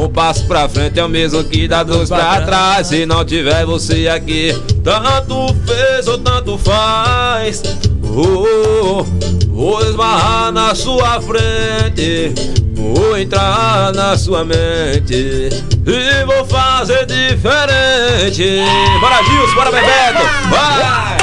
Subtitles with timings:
[0.00, 2.88] Um passo pra frente é o mesmo que dá dois pra trás.
[2.88, 7.62] Se não tiver você aqui, tanto fez ou tanto faz.
[8.04, 9.04] Oh,
[9.48, 12.32] vou esbarrar na sua frente,
[12.74, 15.50] vou entrar na sua mente
[15.86, 18.60] e vou fazer diferente.
[19.00, 21.17] Bora, Gilson, bora, Bebeto, vai!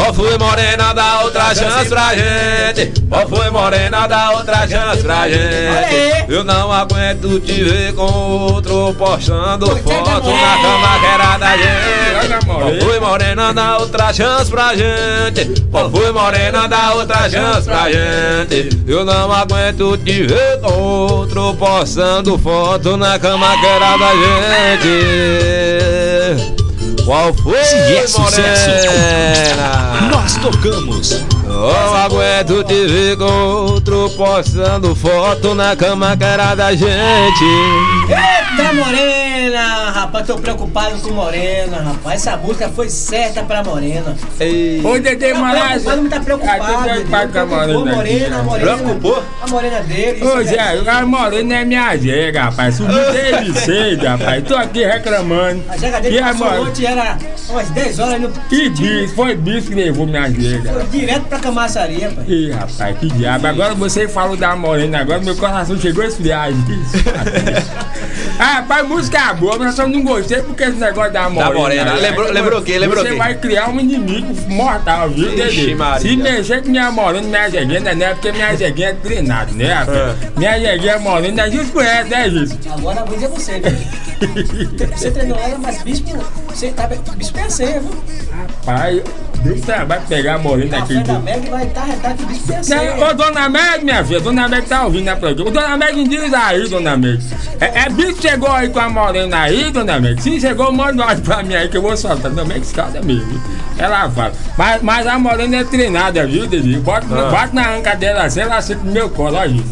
[0.00, 2.92] Ó foi morena, dá outra chance pra gente.
[3.10, 6.24] Ó foi morena, dá outra chance pra gente.
[6.28, 12.48] Eu não aguento te ver com outro postando foto na cama que era da gente.
[12.48, 15.64] Ó foi morena, dá outra chance pra gente.
[15.72, 18.68] Ó foi morena, dá outra chance pra gente.
[18.86, 25.97] Eu não aguento te ver com outro postando foto na cama que era da gente.
[27.08, 30.10] Qual foi, Se é sucesso, morena?
[30.10, 31.37] nós tocamos.
[31.58, 36.88] Não aguento te ver com outro postando foto na cama que era da gente.
[38.08, 39.90] Eita, Morena!
[39.90, 42.20] Rapaz, tô preocupado com Morena, rapaz.
[42.26, 44.14] Essa música foi certa pra Morena.
[44.38, 44.80] Ei.
[44.84, 45.82] Ô, Dedê Tá Moraes.
[45.82, 46.62] preocupado, não tá preocupado.
[46.62, 47.46] Ah, tô preocupado com a?
[47.46, 47.94] Morena.
[47.96, 48.76] Morena, a Morena.
[48.76, 49.22] Preocupou?
[49.42, 50.24] A Morena dele.
[50.24, 52.76] Ô, Zé, é- a Morena é minha jega, rapaz.
[52.76, 54.44] Subi desde cedo, rapaz.
[54.44, 55.62] Tô aqui reclamando.
[55.68, 58.28] A jega E dele passou ontem, era umas 10 horas no.
[58.48, 60.72] Que bis, foi bis que levou minha jega.
[60.72, 62.24] Foi direto pra camaçaria, pai.
[62.28, 63.46] Ih, rapaz, que diabo.
[63.46, 66.48] Agora você falou da Morena, agora meu coração chegou a esfriar.
[68.38, 71.54] ah, rapaz, música boa, mas eu só não gostei porque esse negócio da Morena.
[71.54, 71.94] Morena.
[71.94, 72.00] né?
[72.00, 72.78] Lembrou- lembrou o quê?
[72.78, 73.16] Lembrou Você quê?
[73.16, 75.74] vai criar um inimigo mortal, viu, Ixi, Dedê?
[75.74, 76.00] Maria.
[76.10, 78.14] Se mexer com minha Morena, minha jeguinha, né?
[78.14, 80.16] Porque minha jeguinha é treinada, né, rapaz?
[80.36, 82.68] Minha jeguinha Morena, a gente conhece, né, gente?
[82.68, 84.08] Agora vou dizer você, viu?
[84.96, 86.10] Você treinou ela, mas bispo,
[86.48, 88.02] você tá, bispo é a senha, viu?
[88.66, 89.00] Rapaz,
[89.64, 90.94] trabalho pegar a Morena aqui.
[91.02, 91.86] Da Meg vai estar
[92.26, 92.96] bispo é senha.
[92.96, 95.50] Não, ô, dona Meg, minha filha, dona Meg tá ouvindo a programa.
[95.50, 97.22] Ô, Dona Meg, diz aí, dona Meg.
[97.60, 100.20] É, é bicho que chegou aí com a morena aí, dona Meg?
[100.22, 102.30] Se chegou, manda áudio pra mim aí que eu vou soltar.
[102.30, 103.40] Dona Meg, escada mesmo.
[103.78, 104.32] Ela fala.
[104.56, 106.78] Mas, mas a morena é treinada, viu, Didi?
[106.80, 107.30] Bota, Ah.
[107.30, 109.64] bota na anca dela assim, ela senta no meu colo, ó, gente.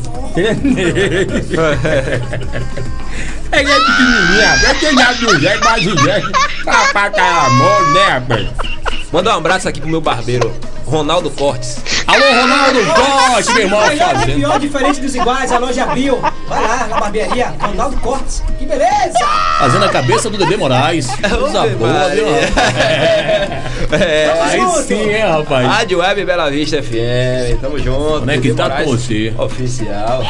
[3.53, 4.65] É que é pequenininha, rapaz.
[4.65, 6.33] É que já do jeito, mas o jeito.
[6.65, 8.76] Papai tá amor, né, rapaz?
[9.17, 10.53] Manda um abraço aqui pro meu barbeiro,
[10.85, 11.79] Ronaldo Cortes.
[12.07, 13.87] Alô, Ronaldo Corte, meu irmão.
[13.87, 14.37] Melhor do Fazendo.
[14.37, 16.21] pior, diferente dos iguais, a loja abriu.
[16.47, 18.43] Vai lá na barbearia, Ronaldo Cortes.
[18.59, 19.19] Que beleza!
[19.59, 21.07] Fazendo a cabeça do Dedê Moraes.
[21.17, 22.27] Coisa boa, viu?
[23.99, 25.67] É, Aí sim, hein, rapaz.
[25.67, 28.19] Rádio Web Bela Vista FM, tamo junto.
[28.19, 29.33] Como é tá Moraes, você?
[29.39, 30.25] Oficial.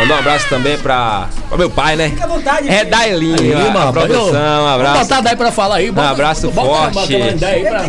[0.00, 2.08] Mandar um abraço também pra, pra meu pai, né?
[2.10, 2.68] Fica à vontade.
[2.68, 2.84] É.
[2.84, 5.00] Dailinho, Aí, a produção, um Vamos abraço.
[5.00, 5.90] botar daí pra falar aí.
[5.90, 6.94] Bota, Um abraço bota, forte.
[6.94, 7.80] Bota, bota, daí Ele, pra...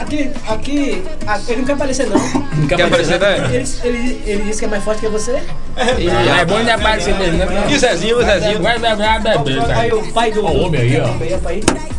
[0.00, 2.18] aqui, aqui, a- ele não quer aparecer, não.
[2.56, 3.50] Não Quer aparecer, né?
[3.52, 5.42] Ele, ele, ele disse que é mais forte que você.
[5.76, 7.46] É bom de aparecer mesmo, né?
[7.68, 8.62] E o Zezinho, o Zezinho.
[8.62, 9.76] Vai beber, vai beber, tá?
[9.80, 10.42] Aí o pai do.
[10.42, 11.08] O homem aí, ó.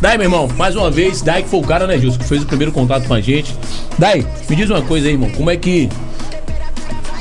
[0.00, 2.42] Daí, meu irmão, mais uma vez, Dai que foi o cara, né, Gilson, que fez
[2.42, 3.54] o primeiro contato com a gente.
[3.98, 5.88] Dai, me diz uma coisa aí, irmão, como é que.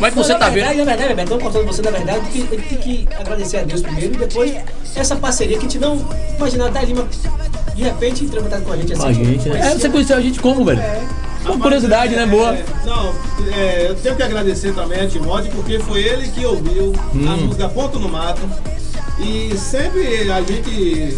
[0.03, 0.85] Como é que você tá verdade, vendo?
[0.85, 3.63] Na verdade, Beto, eu tô contando você, na verdade, que ele tem que agradecer a
[3.63, 4.53] Deus primeiro e depois
[4.97, 6.05] essa parceria que a gente não
[6.35, 6.71] imaginava.
[6.71, 7.07] Dai Lima,
[7.73, 9.01] de repente, entrou em contato com a gente assim.
[9.01, 9.59] Com a gente, né?
[9.61, 10.81] É, você conheceu a gente como, velho?
[11.45, 12.53] Uma curiosidade, né, boa?
[12.53, 13.13] É, não,
[13.55, 17.31] é, eu tenho que agradecer também a Timóteo, porque foi ele que ouviu Hum.
[17.31, 18.41] a música Ponto no Mato.
[19.19, 21.17] E sempre a gente,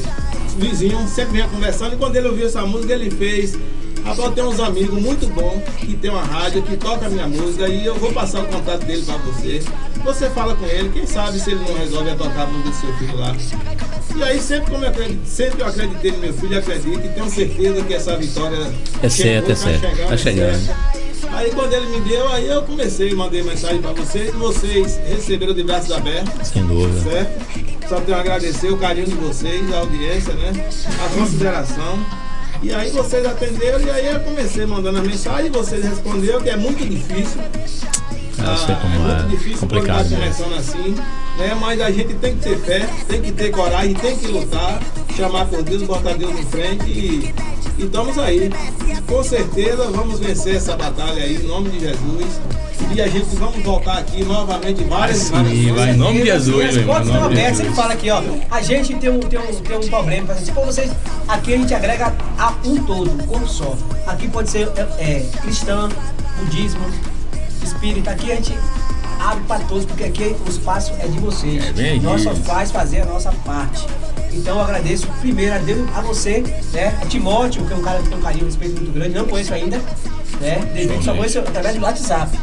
[0.59, 1.95] vizinho, sempre vinha conversando.
[1.95, 3.57] E quando ele ouviu essa música, ele fez.
[4.05, 7.67] Rapaz, tenho uns amigos muito bons que tem uma rádio que toca a minha música
[7.67, 9.61] e eu vou passar o contato dele pra você.
[10.03, 12.75] Você fala com ele, quem sabe se ele não resolve a tocar a música do
[12.75, 13.35] seu filho lá.
[14.15, 17.29] E aí sempre como eu acredito, sempre eu acreditei no meu filho, acredito e tenho
[17.29, 18.71] certeza que essa vitória
[19.01, 19.81] É certo, é chegou, certo.
[19.81, 20.65] chegando, Tá é chegando.
[20.65, 21.05] certa.
[21.35, 25.53] Aí quando ele me deu, aí eu comecei, mandei mensagem pra vocês, e vocês receberam
[25.53, 27.01] de braços abertos, Sem dúvida.
[27.09, 27.89] certo?
[27.89, 30.53] Só tenho a agradecer o carinho de vocês, a audiência, né?
[31.05, 31.99] A consideração.
[32.65, 36.57] E aí vocês atenderam e aí eu comecei mandando a mensagem, vocês responderam que é
[36.57, 37.39] muito difícil.
[38.39, 39.17] Ah, sei como é é.
[39.17, 40.43] muito difícil Complicado quando tá mesmo.
[40.45, 40.95] começando assim,
[41.37, 41.57] né?
[41.61, 44.81] Mas a gente tem que ter fé, tem que ter coragem, tem que lutar,
[45.15, 47.35] chamar por Deus, botar Deus em frente e,
[47.77, 48.49] e estamos aí.
[49.05, 52.41] Com certeza vamos vencer essa batalha aí, em nome de Jesus.
[52.93, 55.69] E a gente vamos voltar aqui novamente várias vezes.
[55.71, 56.81] vai em nome de As Jesus, meu irmão.
[56.81, 58.23] Em portas estão abertas, ele fala aqui, ó.
[58.49, 60.33] A gente tem um, tem um, tem um problema.
[60.33, 60.91] Assim, pô, vocês,
[61.27, 63.75] aqui a gente agrega a um todo, um corpo só.
[64.07, 65.89] Aqui pode ser é, é, cristão,
[66.39, 66.85] budismo,
[67.63, 68.11] espírita.
[68.11, 68.53] Aqui a gente
[69.19, 71.63] abre para todos, porque aqui o espaço é de vocês.
[71.77, 73.85] É Nós só faz fazer a nossa parte.
[74.31, 76.43] Então eu agradeço primeiro a Deus, a você,
[76.73, 76.97] né?
[77.01, 79.25] A Timóteo, que é um cara que tem um carinho, um respeito muito grande, não
[79.25, 79.77] conheço ainda,
[80.39, 80.69] né?
[80.73, 82.37] Desde só conheço através do WhatsApp.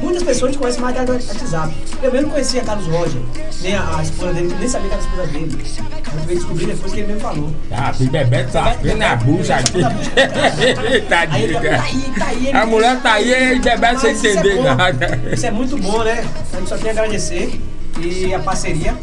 [0.00, 1.74] Muitas pessoas a gente conhece mais do WhatsApp.
[2.02, 3.20] Eu mesmo conhecia Carlos Roger,
[3.60, 5.58] nem a, a esposa dele, nem sabia que era a esposa dele.
[5.60, 7.52] A gente veio descobrir depois que ele mesmo falou.
[7.70, 9.78] Ah, o Bebeto tá vendo a bucha aqui.
[9.84, 12.50] Aí tá aí, tá aí.
[12.52, 15.20] A mulher tá aí e Bebeto sem é entender nada.
[15.32, 16.24] Isso é muito bom, né?
[16.52, 17.60] A gente só tem a agradecer.
[18.00, 18.94] E a parceria.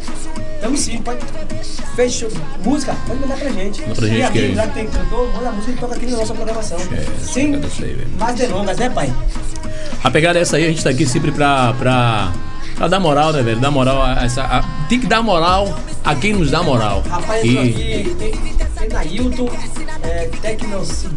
[0.60, 1.18] Tamo sim, pode.
[1.94, 2.28] Fechou.
[2.64, 3.80] Música, pode mandar pra gente.
[3.82, 5.94] Manda pra gente e que- amigo lá que tem cantor, manda a música e toca
[5.94, 6.78] aqui na nossa programação.
[7.20, 8.08] Sim, sei, velho.
[8.18, 9.12] mais delongas, né, pai?
[10.02, 12.32] A pegada é essa aí, a gente tá aqui sempre pra, pra,
[12.76, 13.58] pra dar moral, né, velho?
[13.60, 14.42] Dar moral a essa.
[14.42, 17.02] a- tem que dar moral a quem nos dá moral.
[17.08, 17.58] Rapaz, E.
[17.58, 19.48] aqui, tem, tem Nailton,
[20.04, 20.28] é,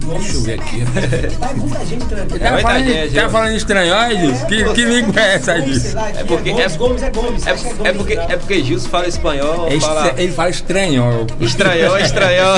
[0.04, 0.24] Gomes.
[0.24, 0.84] Deixa eu ver aqui.
[1.40, 2.40] Vai muita gente entrando aqui.
[2.40, 4.44] Tá falando, gente, tá eu- falando estranhóides?
[4.44, 5.96] Que, que língua é essa Gomes, sei disso?
[5.96, 7.48] lá, aqui É porque- Gomes, é- Gomes é Gomes.
[7.48, 8.26] É, acho que é Gomes, porque, né?
[8.30, 11.28] é porque Gilson fala espanhol, É fala estra- Ele fala estranhol.
[11.42, 12.56] estranhão, estranhão.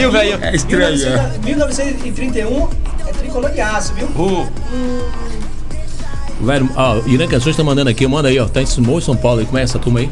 [0.00, 0.38] E o velho?
[0.42, 0.96] É estranho.
[1.44, 2.68] 1900 1931
[3.06, 4.06] é tricolor de aço, viu?
[4.08, 4.48] Uh,
[6.40, 8.48] Velho, ó, Irã Canções tá mandando aqui, manda aí, ó.
[8.48, 9.46] Tá em Simão, São Paulo aí.
[9.46, 10.10] Como é essa turma aí?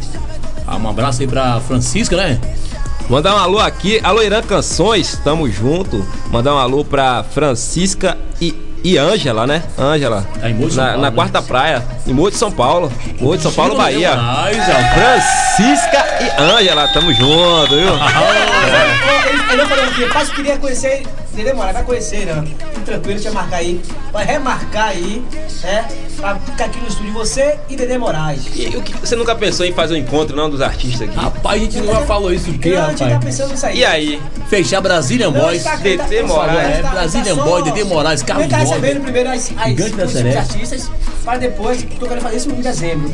[0.66, 2.38] Ah, um abraço aí pra Francisca, né?
[3.08, 6.06] Mandar um alô aqui, alô Irã Canções, tamo junto.
[6.30, 8.54] Mandar um alô pra Francisca e,
[8.84, 9.62] e Ângela, né?
[9.78, 10.26] Ângela.
[10.38, 11.10] Tá na, Paulo, na né?
[11.10, 12.92] quarta praia, em Mogi, São Paulo.
[13.18, 14.10] Mogi, São Paulo, Bahia.
[14.92, 17.94] Francisca e Ângela, tamo junto, viu?
[19.28, 21.02] Ele, ele falou aqui, pai, queria conhecer,
[21.32, 21.72] entendeu, mano?
[21.72, 22.44] Vai conhecer, né?
[22.46, 23.80] Fique tranquilo, deixa eu marcar aí.
[24.12, 25.22] Vai remarcar aí,
[25.62, 25.88] né?
[26.16, 28.42] Pra ficar aqui no estúdio você e Dedê Moraes.
[28.54, 31.16] E o que, você nunca pensou em fazer um encontro, não, dos artistas aqui?
[31.16, 33.24] Rapaz, a gente nunca falou isso o quê, Não, a gente tá rapaz?
[33.24, 33.78] pensando nisso aí.
[33.78, 34.22] E aí?
[34.48, 35.62] Fechar Brazilian Não, Boys.
[35.62, 36.56] tá- DT tá- Moraes.
[36.56, 38.70] tá- É, tá- Brazilian tá Boy, só- DT Moraes, Carlos Ele tá Gomes.
[38.72, 40.90] recebendo primeiro as, as, os, artistas,
[41.24, 43.12] para depois, tô querendo fazer isso em dezembro.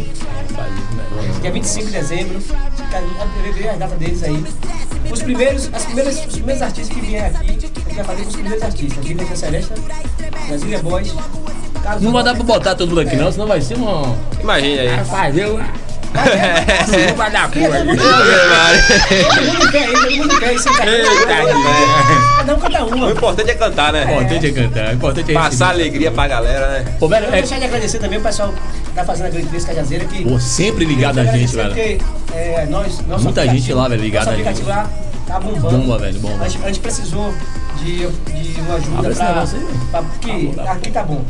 [1.43, 2.39] Dia 25 de dezembro,
[3.47, 4.45] eu ver as datas deles aí.
[5.11, 8.57] Os primeiros, as primeiras, os primeiros artistas que vierem aqui, a gente vai fazer com
[8.57, 9.05] os artistas.
[9.05, 9.71] Gigante da Celeste,
[10.49, 11.15] Brasília Boys,
[11.83, 14.17] Carlos Não vai dar pra botar todo mundo aqui, não, senão vai ser uma.
[14.41, 14.89] Imagine aí.
[14.97, 17.79] Vai fazer uma É, chuva da porra.
[17.79, 17.87] Todo
[19.47, 20.69] mundo quer isso, todo mundo quer isso.
[20.69, 20.79] Eita,
[22.39, 23.11] Cada um cada O uma.
[23.11, 24.03] importante é cantar, O né?
[24.05, 26.85] importante é cantar, o importante é Passar alegria pra galera, né?
[27.01, 28.53] Pô, velho, Eu vou é, deixar de agradecer também o pessoal
[28.85, 30.23] que tá fazendo a Grande Três Cajazeira que.
[30.25, 31.69] pô, sempre ligado a gente, velho.
[31.71, 31.99] Porque,
[32.33, 34.63] é, nós, Muita gente lá, velho, ligada a gente.
[34.63, 34.89] lá
[35.27, 35.79] tá bombando.
[35.79, 36.45] Bomba, velho, bomba.
[36.45, 37.35] A gente, a gente precisou
[37.79, 39.47] de, de uma ajuda Abre pra,
[39.91, 41.25] pra- porque aqui tá bom.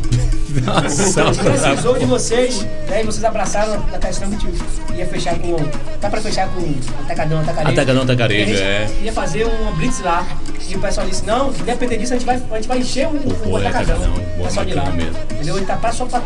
[0.65, 3.03] Nossa, A gente precisou de vocês, né?
[3.03, 4.63] E vocês abraçaram a questão que gente
[4.95, 5.57] ia fechar com.
[6.01, 6.75] Tá pra fechar com
[7.05, 7.73] Atacadão, Atacarejo.
[7.73, 8.99] Atacadão, Atacarejo, E é.
[9.03, 10.25] Ia fazer uma blitz lá.
[10.69, 13.51] E o pessoal disse, não, independente disso, a gente vai, a gente vai encher o,
[13.51, 13.97] o, é Atacadão.
[14.15, 14.91] O boa pessoal de lá.
[14.91, 15.17] mesmo.
[15.31, 15.57] Entendeu?
[15.57, 16.23] Ele tá pra, só pra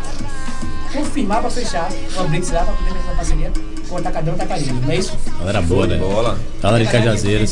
[0.93, 3.51] confirmar pra fechar uma blitz lá pra poder fazer essa parceria
[3.89, 4.73] com o Atacadão e Atacarejo.
[4.73, 5.13] Não é isso?
[5.39, 5.97] Galera boa, né?
[5.97, 6.37] Bola.
[6.61, 7.51] Galera de Cajazeiras.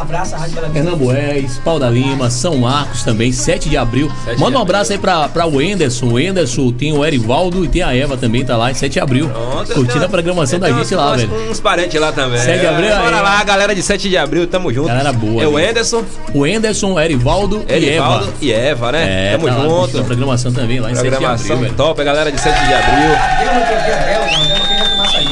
[0.00, 0.58] Abraça a Rádio.
[0.72, 4.10] Pernambués, Pau da Lima, São Marcos também, 7 de abril.
[4.24, 4.60] 7 de Manda um abril.
[4.62, 6.06] abraço aí pra, pra o Enderson.
[6.06, 9.00] O Enderson tem o Erivaldo e tem a Eva também, tá lá em 7 de
[9.00, 9.28] abril.
[9.28, 11.50] Pronto, Curtindo a programação tenho da gente lá, uns, velho.
[11.50, 12.38] Uns parentes lá também.
[12.40, 13.22] 7 de abril, Bora aí.
[13.22, 14.88] lá, galera de 7 de abril, tamo junto.
[14.88, 15.70] Galera boa, É o amigo.
[15.70, 16.04] Anderson,
[16.34, 18.32] O Enderson, Erivaldo e Erivaldo Eva.
[18.40, 19.34] e Eva, né?
[19.34, 20.00] É, tamo tá junto.
[20.00, 21.74] a programação também lá em 7 de Programação abril, velho.
[21.76, 24.77] top, a galera de 7 de abril.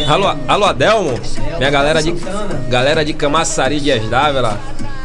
[0.08, 1.18] Alô, alô Adelmo,
[1.58, 2.12] minha galera de,
[2.68, 4.58] galera de Camaçari de Esdávila.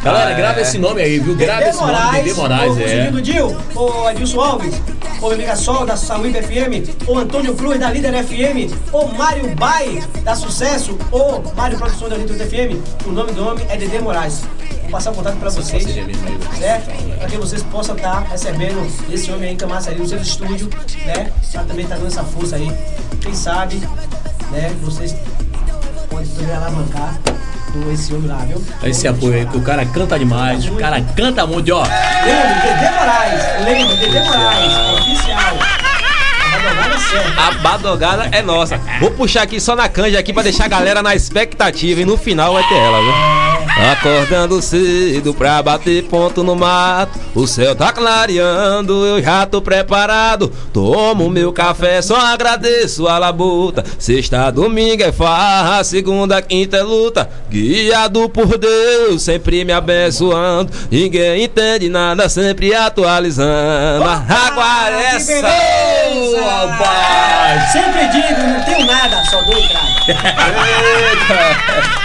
[0.03, 0.62] Galera, Ah, grava é.
[0.63, 1.36] esse nome aí, viu?
[1.36, 3.12] Grava esse nome, Dedê Moraes, o é.
[3.12, 4.74] Do Dil, o Adilson Alves,
[5.21, 10.03] o Amiga Sol da Sauíbe FM, o Antônio Cruz da Líder FM, o Mário Bai
[10.24, 13.05] da Sucesso, o Mário Produções da Líder FM.
[13.05, 14.41] O nome do homem é Dedê Moraes.
[14.81, 17.17] Vou passar o contato pra vocês, certo?
[17.20, 20.67] Para que vocês possam estar recebendo esse homem aí em Camaçari no seu estúdio,
[21.05, 21.31] né?
[21.51, 22.72] Pra também estar dando essa força aí.
[23.22, 23.79] Quem sabe,
[24.51, 24.75] né?
[24.81, 25.15] Vocês
[26.10, 27.20] podem também alavancar
[27.72, 28.62] com esse homem lá, viu?
[28.84, 31.84] Esse apoio aí, que o cara canta demais, o cara canta muito, ó.
[31.84, 33.43] Lembra, Dedê Moraes.
[33.65, 34.74] Lembra, Dedê Moraes.
[35.00, 35.81] Oficial.
[37.38, 38.79] A é badogada é nossa.
[39.00, 42.17] Vou puxar aqui só na canja aqui pra deixar a galera na expectativa e no
[42.17, 43.50] final vai ter ela, viu?
[43.90, 47.20] Acordando cedo pra bater ponto no mato.
[47.34, 50.52] O céu tá clareando, eu já tô preparado.
[50.72, 53.84] Tomo meu café, só agradeço a labuta.
[53.98, 57.28] Sexta, domingo é farra, segunda, quinta é luta.
[57.50, 60.72] Guiado por Deus, sempre me abençoando.
[60.92, 64.06] Ninguém entende nada, sempre atualizando.
[64.06, 66.00] Água é Que essa!
[66.40, 67.72] Rapaz!
[67.72, 69.88] Sempre digo, não tenho nada, só dou entrada.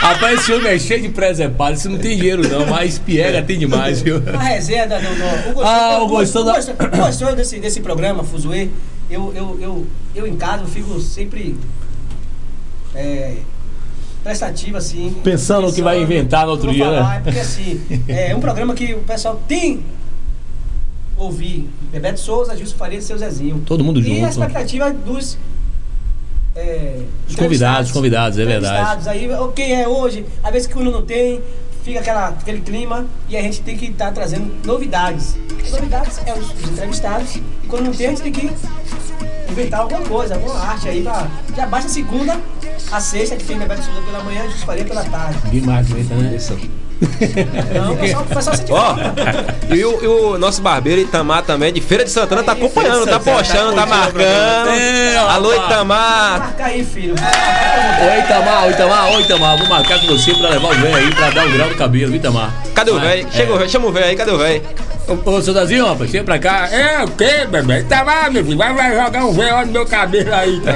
[0.01, 3.59] Rapaz, esse homem é cheio de presepados, isso não tem dinheiro não, mas piega tem
[3.59, 4.23] demais, viu?
[4.35, 5.63] A resenha da Dodô.
[5.63, 6.55] Ah, o gostou da-
[6.97, 8.69] gostou, desse, desse programa, Fuzuê?
[9.11, 11.57] Eu, eu, eu, eu em casa eu fico sempre
[12.95, 13.37] é,
[14.23, 15.17] prestativo, assim.
[15.23, 17.17] Pensando o que vai inventar no outro dia, falar, né?
[17.17, 19.85] É porque assim, é um programa que o pessoal tem
[21.17, 23.63] ouvir Bebeto Souza, Gilson Faria e seu Zezinho.
[23.67, 24.29] Todo mundo E a junto.
[24.31, 25.39] expectativa dos.
[26.55, 28.75] É, Os convidados, convidados, é verdade.
[28.81, 29.09] entrevistados.
[29.09, 30.25] Aí, quem é hoje?
[30.43, 31.41] Às vezes que o não tem,
[31.85, 35.37] fica aquela, aquele clima e a gente tem que estar trazendo novidades.
[35.63, 37.37] As novidades é os, os entrevistados.
[37.37, 38.51] E quando não tem, a gente tem que
[39.51, 41.03] inventar alguma coisa, alguma arte aí.
[41.03, 42.41] Pra, já basta a segunda,
[42.91, 45.39] a sexta, que tem Bebeto Souza pela manhã e Gilson Faria pela tarde.
[45.51, 46.35] Demais, né?
[46.37, 46.59] Isso.
[47.75, 48.97] Não, foi só, foi só sentir Ó,
[49.71, 53.21] e o, e o nosso barbeiro Itamar também, de Feira de Santana, tá acompanhando, tá
[53.21, 54.71] postando, tá marcando.
[54.71, 55.55] É, Alô.
[55.55, 56.39] Itamar.
[56.39, 57.15] Marca aí, filho.
[57.15, 59.59] Oi, Itamar, oi, Itamar, oi, Itamar.
[59.59, 62.15] Vou marcar com você pra levar o velho aí, pra dar um grau no cabelo,
[62.15, 62.53] Itamar?
[62.75, 63.29] Cadê o velho?
[63.31, 64.63] Chega o velho, chama o velho aí, cadê o velho?
[65.09, 66.69] Ô, ô, seu Dazinho, rapaz, chega pra cá.
[66.69, 67.85] É o quê, bebê?
[67.85, 68.59] Tá lá, meu filho.
[68.59, 70.73] Vai, vai jogar um véu no meu cabelo aí, tá?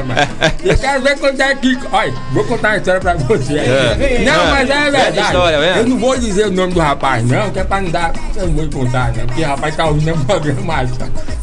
[0.64, 1.76] Eu quero ver quanto é que.
[1.90, 3.54] Olha, vou contar uma história pra você.
[3.58, 4.22] É.
[4.25, 4.50] Não, É.
[4.50, 5.20] mas é verdade.
[5.20, 5.76] história, vem.
[5.78, 8.12] eu não vou dizer o nome do rapaz, não, que é pra não dar.
[8.37, 10.84] Eu não vou contar, não, porque o rapaz tá ouvindo o programa.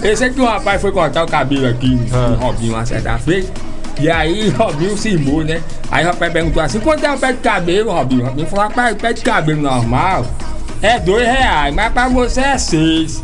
[0.01, 2.37] Eu sei que o rapaz foi cortar o cabelo aqui no Ah.
[2.39, 3.51] Robinho uma certa vez.
[3.99, 5.61] E aí, Robinho simbou, né?
[5.91, 8.25] Aí o rapaz perguntou assim: quanto é o pé de cabelo, Robinho?
[8.25, 10.25] Robinho falou: rapaz, o pé de cabelo normal
[10.81, 13.23] é dois reais, mas pra você é seis.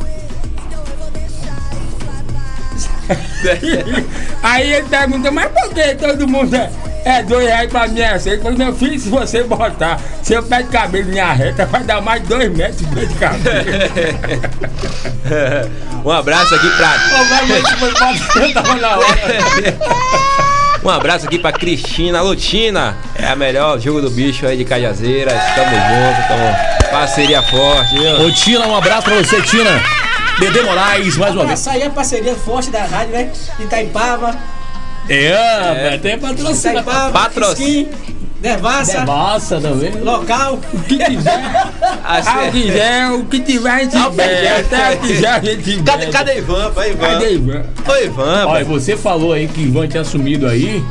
[4.41, 6.71] Aí ele pergunta, mas por que todo mundo é,
[7.05, 8.41] é dois reais pra mim é seis?
[8.41, 12.01] Falei, meu filho, se você botar seu pé de cabelo em minha reta, vai dar
[12.01, 13.53] mais de dois metros de pé de cabelo.
[16.05, 16.95] Um abraço aqui pra.
[17.19, 18.13] Obviamente foi pra
[18.53, 19.07] tava na hora.
[20.83, 22.97] Um abraço aqui pra Cristina Lutina.
[23.15, 25.33] É a melhor jogo do bicho aí de Cajazeiras.
[25.55, 26.89] Tamo junto, tamo.
[26.91, 28.25] Parceria forte, viu?
[28.27, 29.81] Ô, Tina, um abraço pra você, Tina.
[30.39, 31.59] Dedê Moraes, mais uma vez.
[31.59, 33.31] Essa aí é a parceria forte da rádio, né?
[33.59, 34.35] Itaipava,
[35.07, 36.81] É, até patrocina.
[36.81, 37.89] Itaipava, Patrocínio.
[38.43, 39.91] Devassa, Massa também.
[40.03, 40.59] local.
[40.73, 41.67] O que tiver,
[42.03, 44.01] Assim- ao quiser, o que tiver gel.
[44.59, 46.69] Até o que quiser a gente Cadê, cadê Ivan?
[46.71, 47.07] Vai, Ivan.
[47.07, 47.63] Cadê Ivan?
[47.87, 48.63] Ô, Ivan, Olha, pai.
[48.65, 50.83] você falou aí que Ivan tinha assumido aí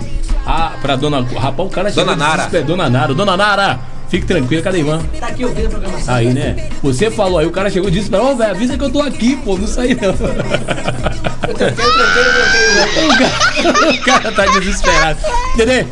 [0.47, 1.21] a, pra dona.
[1.38, 2.37] Rapaz, o cara chegou Dona Nara.
[2.38, 2.64] desespero.
[2.64, 3.12] Dona Nara.
[3.14, 5.02] Dona Nara, fique tranquila, cadê Ivan?
[5.21, 6.14] Tá aqui ouvindo a programação.
[6.14, 6.71] Aí, né?
[6.82, 9.37] Você falou aí, o cara chegou e disse: Ô, velho, avisa que eu tô aqui,
[9.37, 10.09] pô, não saí não.
[10.09, 11.85] Eu troquei.
[11.85, 11.92] eu
[13.12, 13.90] troquei.
[14.00, 15.18] o cara tá desesperado.
[15.54, 15.87] Entendeu?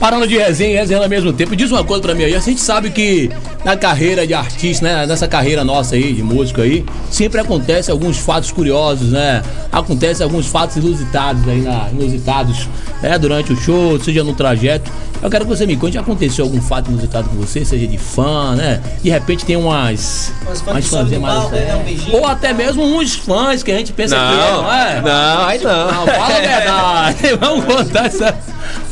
[0.00, 1.54] Parando de resenha e resenhando ao mesmo tempo.
[1.54, 2.34] Diz uma coisa pra mim aí.
[2.34, 3.30] A gente sabe que
[3.62, 5.06] na carreira de artista, né?
[5.06, 9.42] Nessa carreira nossa aí, de músico aí, sempre acontece alguns fatos curiosos, né?
[9.70, 12.66] Acontece alguns fatos inusitados aí, na, inusitados,
[13.02, 13.18] né?
[13.18, 14.90] Durante o show, seja no trajeto.
[15.22, 18.54] Eu quero que você me conte, aconteceu algum fato inusitado com você, seja de fã,
[18.56, 18.80] né?
[19.02, 20.32] De repente tem umas.
[20.46, 22.18] Fãs umas no mais- palco, né, dá um é.
[22.18, 25.02] Ou até mesmo uns fãs que a gente pensa que é, Não, não é?
[25.02, 25.92] não, aí não.
[25.92, 27.16] Não, fala a verdade.
[27.38, 28.34] Vamos contar essa.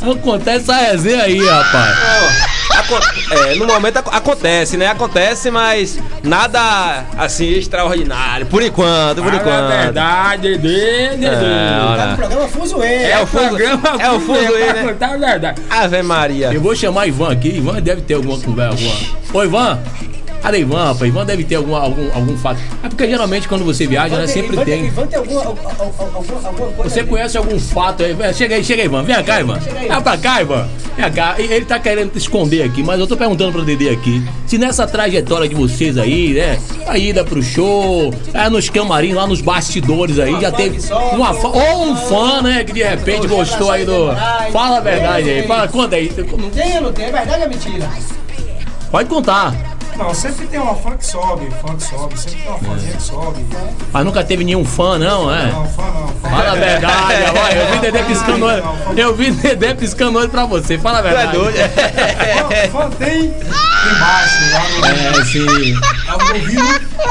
[0.00, 1.96] Vamos contar essa resenha aí, rapaz.
[3.30, 4.86] É, no momento ac- acontece, né?
[4.86, 8.46] Acontece, mas nada assim extraordinário.
[8.46, 9.68] Por enquanto, por a enquanto.
[9.68, 11.26] verdade, Dedê, Dedê.
[11.26, 13.02] Não, Tá no programa Fuzuê.
[13.10, 14.96] É o fuso, programa é o fuso aí, né?
[14.98, 15.62] Tá a verdade.
[15.68, 16.50] Ave Maria.
[16.52, 17.48] Eu vou chamar Ivan aqui.
[17.56, 18.72] Ivan deve ter alguma conversa.
[18.78, 18.94] Alguma...
[19.34, 19.78] Ô, Ivan.
[20.42, 21.08] Cadê Ivan, rapaz?
[21.08, 22.60] Ivan deve ter algum, algum, algum fato.
[22.82, 24.26] É porque geralmente quando você viaja, né?
[24.26, 24.86] Sempre Ivan tem.
[24.86, 26.90] Ivan tem alguma, alguma, alguma, coisa.
[26.90, 28.16] Você conhece algum fato aí?
[28.34, 29.02] Chega aí, chega aí, Ivan.
[29.02, 29.58] Vem cá, Ivan.
[29.58, 30.68] Vem pra cá, Ivan.
[30.96, 31.34] Vem cá.
[31.38, 34.22] Ele tá querendo te esconder aqui, mas eu tô perguntando pro Dedê aqui.
[34.46, 36.58] Se nessa trajetória de vocês aí, né?
[36.86, 40.78] A ida pro show, é, nos camarins, lá nos bastidores aí, Uma já teve.
[41.12, 42.64] Uma fã, ou um fã, né?
[42.64, 44.10] Que de repente gostou aí do.
[44.10, 45.46] aí, Fala a verdade aí.
[45.46, 46.08] Fala, conta aí.
[46.08, 46.38] Tem ou
[46.82, 47.06] não tem?
[47.06, 47.90] É verdade ou é mentira?
[48.90, 49.77] Pode contar.
[49.98, 53.02] Não, sempre tem uma fã que sobe, fã que sobe, sempre tem uma fãzinha que
[53.02, 53.44] sobe.
[53.92, 55.46] Mas nunca teve nenhum fã, não, é?
[55.46, 56.08] Não, fã não.
[56.08, 57.54] Fã Fala a verdade, agora.
[57.54, 58.64] Eu vi Dedé piscando olho.
[58.96, 60.78] Eu vi Dedé piscando olho pra você.
[60.78, 61.32] Fala a Tu é verdade.
[61.36, 61.56] doido.
[61.58, 64.86] Fã, fã tem embaixo, lá no,
[65.20, 65.38] É, sim.
[65.44, 65.80] no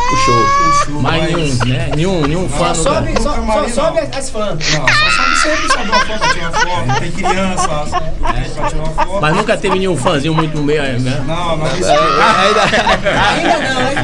[0.09, 0.35] O show.
[0.35, 1.01] o show.
[1.01, 1.89] Mas nenhum, né?
[1.95, 3.01] Nenhum, nenhum fã Só nunca.
[3.01, 4.19] sobe, no só, só sobe não.
[4.19, 4.49] as fãs.
[4.73, 6.99] Não, só sobe sempre, sobe uma fã pra tirar foto.
[6.99, 9.21] Tem criança pra tirar foto.
[9.21, 11.23] Mas nunca teve nenhum fãzinho muito meio, né?
[11.27, 12.76] Não, não, isso Ainda.
[12.81, 13.97] Ainda não, hein?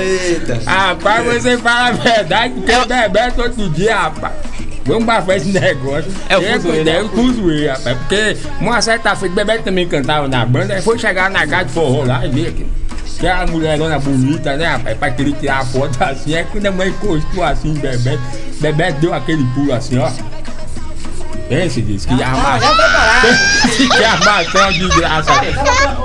[0.00, 0.60] Eita.
[0.66, 4.32] Rapaz, você fala a verdade, porque o Bebeto outro dia, rapaz.
[4.84, 6.12] Vamos pra frente esse negócio.
[6.28, 7.00] É o Eu fuzuê, né?
[7.02, 7.96] o fuzuê, rapaz.
[7.98, 11.64] Porque uma certa feita, o Bebeto também cantava na banda, aí foi chegar na casa
[11.64, 12.66] de forró lá e ver que.
[13.18, 14.98] Que era uma mulherona bonita, né, rapaz?
[14.98, 16.34] Pra querer tirar a foto assim.
[16.34, 18.20] Aí quando a mãe encostou assim, Bebeto,
[18.60, 20.10] Bebeto deu aquele pulo assim, ó.
[21.48, 22.60] Pense, disse que Ah, armar.
[22.60, 23.14] já preparado.
[23.94, 25.32] Que armação de graça.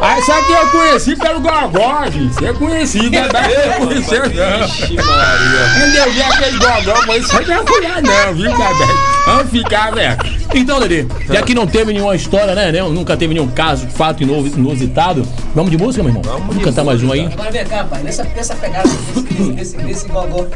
[0.02, 2.44] Aí só que eu conheci pelo Gogó, gente.
[2.44, 4.66] Eu conheci, Bebeto não conheceu, não.
[4.66, 5.70] Ixi, Maria.
[5.80, 9.00] Quando eu vi aquele gogó, eu falei, isso não é mulher não, viu, Bebeto?
[9.26, 10.39] Vamos ficar, velho.
[10.54, 12.72] Então, Dedê, já que não teve nenhuma história, né?
[12.72, 15.26] né, Nunca teve nenhum caso, fato inusitado.
[15.54, 16.40] Vamos de música, meu irmão?
[16.48, 17.28] Vamos, cantar mais um aí?
[17.28, 20.48] Agora vem cá, pai, nessa, nessa pegada desse, desse, desse gogó.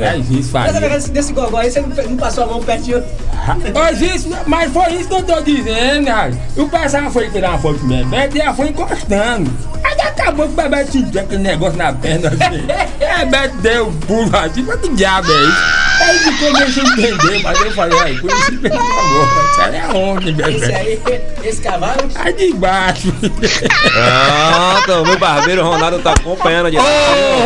[0.00, 3.02] Faz isso, faz Nessa pegada desse, gogó aí, você não, passou a mão pertinho.
[3.74, 6.32] Mas, isso, mas foi isso que eu tô dizendo, cara.
[6.56, 9.50] O pessoal foi tirar uma foto do Bebeto e ela foi encostando.
[9.84, 12.66] Aí acabou que o Bebeto sentiu aquele negócio na perna assim.
[13.18, 15.81] Bebeto deu um pulo assim, mas que diabo é isso?
[16.02, 19.86] Aí ficou meio sem entender, mas eu falei, aí, conheci pelo amor, isso aí é
[19.94, 20.76] onde, Esse Bebeto?
[20.76, 21.00] aí,
[21.44, 22.08] esse cavalo.
[22.14, 23.12] Aí de baixo.
[23.12, 26.78] Pronto, meu barbeiro Ronaldo tá acompanhando de.
[26.78, 26.82] Ô,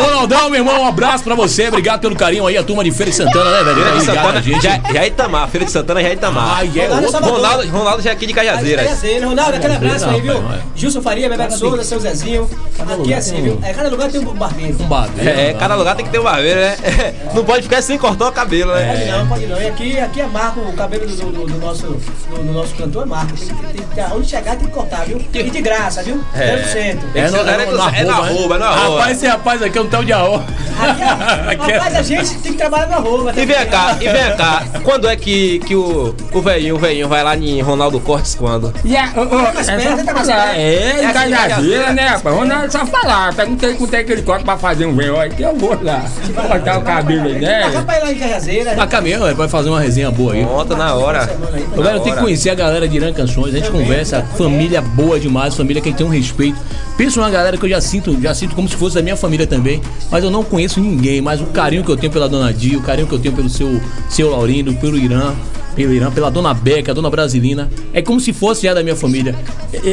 [0.04, 1.68] Ronaldão, meu irmão, um abraço pra você.
[1.68, 3.76] Obrigado pelo carinho aí, a turma de Feira de Santana, né, velho?
[3.76, 4.62] Feira de Santana, a gente.
[4.62, 5.48] já, já é Itamar.
[5.48, 6.58] Feira de Santana já é Itamar.
[6.58, 7.32] Ai, é Ronaldo é outro.
[7.32, 8.86] Ronaldo, Ronaldo já é aqui de Cajazeiras.
[8.86, 9.28] Cajazeiras.
[9.28, 10.42] Ronaldo, aquele abraço aí, viu?
[10.74, 12.48] Gilson Faria, Bebeto Souza, seu Zezinho.
[12.78, 13.58] Aqui é assim, viu?
[13.62, 14.76] É, cada lugar tem um barbeiro.
[14.80, 15.28] Um barbeiro.
[15.30, 16.76] É, cada lugar tem que ter um barbeiro, né?
[17.34, 19.12] Não pode ficar sem cortar o cabelo, Pode né?
[19.18, 19.60] não, pode não.
[19.60, 23.02] E aqui, aqui é marco, o cabelo do, do- do nosso, do, do nosso cantor
[23.02, 23.32] é marco.
[23.36, 25.20] Tem, tem, onde chegar tem que cortar, viu?
[25.32, 26.16] E de graça, viu?
[26.16, 26.18] 0%.
[26.34, 27.20] É.
[27.20, 28.10] É, no, é é, no- no é na né?
[28.10, 28.98] arroba, é na arroba.
[28.98, 30.44] Rapaz, esse rapaz aqui é um tal de arroba.
[30.78, 31.02] Aqui,
[31.72, 33.32] rapaz, a gente tem que trabalhar na rua.
[33.36, 37.08] E vem cá, e vem cá, quando é que, que o, o velhinho, o velhinho
[37.08, 38.66] vai lá em Ronaldo Cortes quando?
[38.66, 40.58] Ô, ô, mais é perto, só tá falar, perto.
[40.58, 42.36] É, É em aqui, Cajazeira, né, rapaz?
[42.36, 43.34] Ronaldo é só falar.
[43.34, 46.04] Perguntei quanto é que ele corta pra fazer um véu que eu vou lá.
[46.48, 47.82] Cortar o cabelo aí, Dá né?
[47.86, 48.74] pra ir lá em Cajazeira.
[48.74, 50.44] Pra caminhão, ele vai fazer uma resenha boa aí.
[50.44, 51.28] Pronto, na hora.
[51.74, 55.54] Eu tenho que conhecer a galera de Irã Canções, a gente conversa, família boa demais,
[55.54, 56.58] família que tem um respeito.
[56.96, 59.46] Pensa uma galera que eu já sinto, já sinto como se fosse da minha família
[59.46, 62.76] também, mas eu não conheço ninguém, mas o carinho que eu tenho pela dona Di,
[62.76, 65.34] o carinho que eu tenho pelo seu, seu Laurindo, pelo Irã,
[65.76, 68.96] pelo Irã, pela dona Beca, a dona Brasilina, é como se fosse já da minha
[68.96, 69.34] família.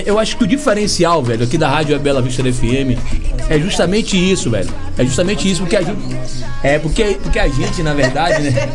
[0.05, 2.97] Eu acho que o diferencial, velho, aqui da Rádio Bela Vista da FM
[3.49, 4.69] é justamente isso, velho.
[4.97, 5.99] É justamente isso, porque a gente.
[6.63, 8.69] É, porque, porque a gente, na verdade, né?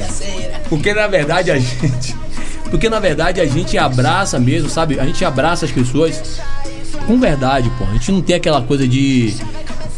[0.68, 2.16] Porque na verdade a gente.
[2.70, 4.98] Porque na verdade a gente abraça mesmo, sabe?
[4.98, 6.40] A gente abraça as pessoas
[7.06, 7.84] com verdade, pô.
[7.84, 9.34] A gente não tem aquela coisa de.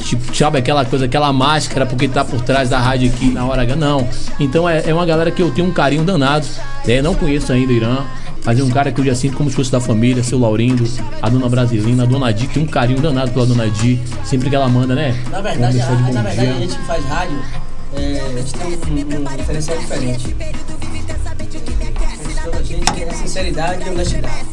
[0.04, 3.62] Tipo, sabe, aquela coisa, aquela máscara porque tá por trás da rádio aqui na hora
[3.62, 3.75] H.
[3.75, 4.06] Não.
[4.38, 6.46] Então é, é uma galera que eu tenho um carinho danado.
[6.87, 7.00] Né?
[7.00, 8.04] Não conheço ainda o Irã.
[8.44, 10.84] Mas é um cara que eu já sinto como se fosse da família, seu Laurindo,
[11.23, 14.50] a dona Brasilina, a dona Di, que tem um carinho danado pela dona Di, sempre
[14.50, 15.19] que ela manda, né?
[15.30, 17.43] Na verdade, a, na verdade a gente que faz rádio,
[17.97, 20.36] é, a gente tem um, um diferencial diferente.
[22.52, 24.45] A gente é sinceridade e honestidade.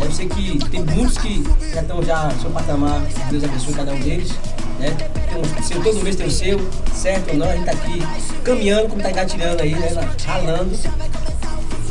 [0.00, 3.00] Eu sei que tem muitos que já estão já no seu patamar,
[3.30, 4.32] Deus abençoe cada um deles.
[4.78, 4.90] Né?
[4.90, 6.60] Tem um, seu, todo mês tem o seu,
[6.94, 8.02] certo ou não, a gente tá aqui
[8.44, 9.88] caminhando, como tá engatilhando aí, né?
[10.24, 10.78] ralando,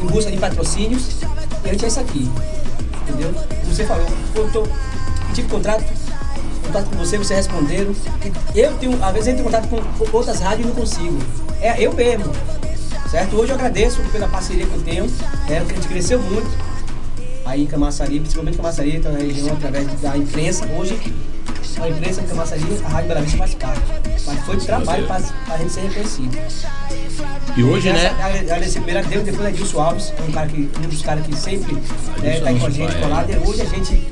[0.02, 1.17] em busca de patrocínios,
[1.63, 2.30] e a gente é isso aqui.
[3.04, 3.34] Entendeu?
[3.34, 4.67] Como você falou, eu tô,
[5.34, 5.84] tive contrato,
[6.67, 7.95] contato com você, você responderam.
[8.54, 11.17] Eu tenho, às vezes eu tenho contato com outras rádios e não consigo.
[11.62, 12.32] É eu mesmo.
[13.10, 13.38] Certo?
[13.38, 15.06] Hoje eu agradeço pela parceria que eu tenho,
[15.47, 15.60] né?
[15.60, 16.50] A gente cresceu muito.
[17.45, 20.65] Aí em Camaçari, principalmente Camaçari, então, na região, através da imprensa.
[20.78, 21.00] Hoje,
[21.82, 23.82] a imprensa de Camaçari, a Rádio Bela faz parte.
[24.25, 25.21] Mas foi de trabalho para
[25.53, 26.38] a gente ser reconhecido.
[27.56, 28.06] E hoje, né?
[28.06, 31.25] Essa- Agradecer primeiro a Deus, depois a Dilson Alves, um, cara que, um dos caras
[31.25, 33.30] que sempre está aí com a gente colado.
[33.32, 34.08] E hoje a gente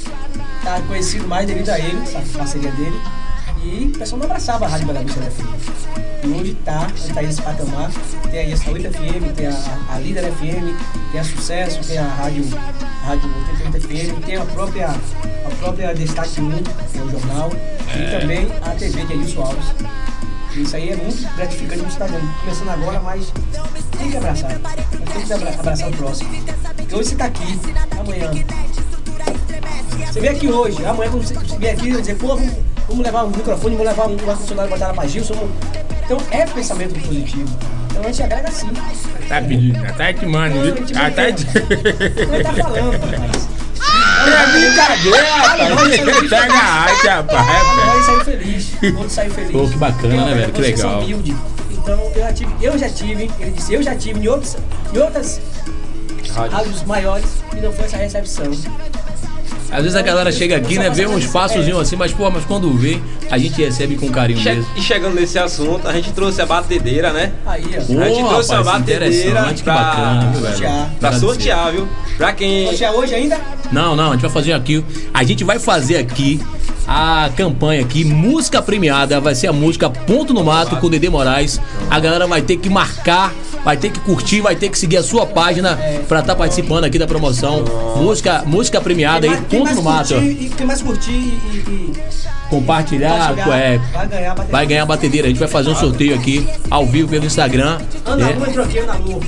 [0.58, 3.00] está conhecido mais devido a ele, essa parceria dele.
[3.66, 6.24] E o pessoal não abraçava a Rádio Bela Vista da FM.
[6.24, 7.92] E hoje está, está aí esse patamar.
[8.30, 12.04] Tem aí a Saúde FM, tem a, a Líder FM, tem a Sucesso, tem a
[12.08, 13.30] Rádio, a Rádio
[13.64, 18.48] 88 FM, tem a própria, a própria Destaque 1, que é o jornal, e também
[18.62, 19.66] a TV de Adilson Alves.
[20.56, 22.40] Isso aí é muito gratificante estar vendo.
[22.42, 23.32] Começando agora, mas
[23.98, 24.52] tem que abraçar.
[25.14, 26.30] Tem que abra- abraçar o próximo.
[26.78, 27.60] Porque hoje você está aqui,
[28.00, 28.32] amanhã.
[30.12, 32.40] Você vem aqui hoje, amanhã quando você vem aqui, vai dizer, pô,
[32.88, 35.34] vamos, levar um microfone, vamos levar um ar-condicionado botar lá pra Gilson.
[35.34, 35.52] vamos-
[36.06, 37.50] Então é pensamento positivo.
[37.90, 38.68] Então a gente agrega sim.
[39.28, 40.74] Tá pedindo, tá te mano, viu?
[40.74, 41.48] a gente Ah, tá te...
[41.48, 43.56] Ele tá falando, rapaz.
[44.26, 46.30] É brincadeira, rapaz.
[46.30, 47.48] Pega a arte, rapaz.
[47.50, 48.74] Amanhã ele saiu feliz.
[48.96, 49.52] Outro saiu feliz.
[49.52, 50.54] Pô, que bacana, Porque, né, velho?
[50.54, 51.04] Que legal.
[51.72, 54.58] Então eu já tive, eu já tive, ele disse, eu já tive em outras,
[54.94, 55.40] em outras
[56.34, 58.46] rádios maiores e não foi essa recepção.
[59.72, 62.72] Às vezes a galera chega aqui, né, vê um espaçozinho assim, mas pô, mas quando
[62.74, 63.00] vê,
[63.30, 64.68] a gente recebe com carinho Che- mesmo.
[64.76, 67.32] E chegando nesse assunto, a gente trouxe a batedeira, né?
[67.46, 67.94] Aí, ó.
[67.94, 70.54] Pô, a gente trouxe rapaz, uma batedeira pra- bacana, viu, velho?
[70.54, 70.90] sortear.
[71.00, 71.88] Pra sortear, viu?
[72.18, 72.68] Pra quem.
[72.70, 73.40] Hoje é hoje ainda?
[73.72, 74.84] Não, não, a gente vai fazer aqui.
[75.14, 76.40] A gente vai fazer aqui
[76.88, 81.10] a campanha aqui, música premiada, vai ser a música Ponto no Mato com o Dedê
[81.10, 81.60] Moraes.
[81.90, 85.04] A galera vai ter que marcar, vai ter que curtir, vai ter que seguir a
[85.04, 87.64] sua página pra estar participando aqui da promoção.
[87.98, 90.14] Música, música premiada aí, Ponto no Mato.
[90.14, 91.94] curtir, e quem mais curtir e, e-
[92.50, 94.52] Compartilhar, é, vai ganhar a bateria.
[94.52, 95.28] vai ganhar a batedeira.
[95.28, 97.80] A gente vai fazer um sorteio aqui ao vivo pelo Instagram.
[98.06, 98.30] Ana?
[98.30, 99.20] Lu entrou aqui, Ana Lu.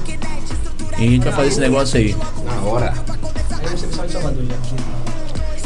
[0.99, 2.15] E a gente vai fazer esse negócio aí.
[2.45, 2.93] Na hora.
[2.93, 5.06] Aí você pessoal de Salvador já.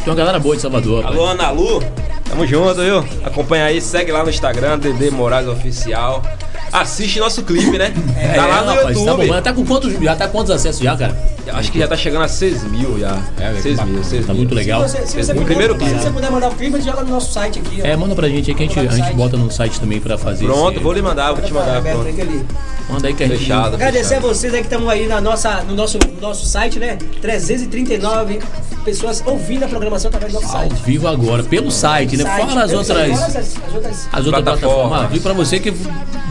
[0.03, 1.05] Tem uma galera boa de Salvador.
[1.05, 1.79] Alô, Ana Lu.
[2.27, 3.05] Tamo junto, viu?
[3.23, 6.23] Acompanha aí, segue lá no Instagram, Dedê Moraes Oficial.
[6.71, 7.93] Assiste nosso clipe, né?
[8.35, 9.17] tá lá no rapaz, tá YouTube.
[9.17, 9.41] bombando.
[9.41, 11.15] Tá com quantos, já tá com quantos acessos já, cara?
[11.53, 13.17] Acho que já tá chegando a 6 mil já.
[13.39, 14.41] É, 6 bacana, mil, 6 Tá mil.
[14.41, 14.87] muito legal.
[14.87, 17.03] Se você, se você puder, primeiro se você puder mandar o clipe, a gente joga
[17.03, 17.81] no nosso site aqui.
[17.83, 17.87] ó.
[17.87, 20.17] É, manda pra gente aí que a gente, a gente bota no site também pra
[20.17, 21.75] fazer Pronto, esse- vou lhe mandar, vou te mandar.
[21.77, 22.45] Roberto, Pronto.
[22.89, 23.39] Manda aí que a gente...
[23.39, 23.75] Fechado.
[23.75, 26.97] Agradecer a vocês aí que estão aí na nossa, no, nosso, no nosso site, né?
[27.21, 28.39] 339
[28.83, 30.81] pessoas ouvindo a programação através do nosso Ao site.
[30.83, 32.23] vivo agora, pelo site, né?
[32.23, 33.11] Site, Fora as outras...
[33.21, 34.07] as, as outras.
[34.11, 34.59] As outras Plataformas.
[34.59, 35.11] plataformas.
[35.11, 35.71] Viu pra você que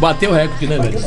[0.01, 0.99] bateu o recorde, né, velho?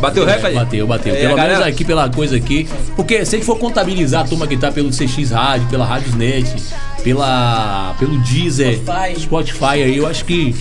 [0.00, 0.54] Bateu o recorde?
[0.54, 1.14] Bateu, bateu.
[1.14, 2.66] É, Pelo menos aqui pela coisa aqui.
[2.96, 6.54] Porque se a gente for contabilizar a turma que tá pelo CX Rádio, pela Radiosnet,
[7.02, 9.20] pela, pelo Deezer, Spotify.
[9.20, 10.54] Spotify aí, eu acho que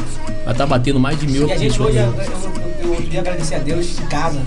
[0.43, 2.13] vai estar batendo mais de mil E a gente hoje, eu,
[2.83, 4.39] eu, eu queria agradecer a Deus em casa.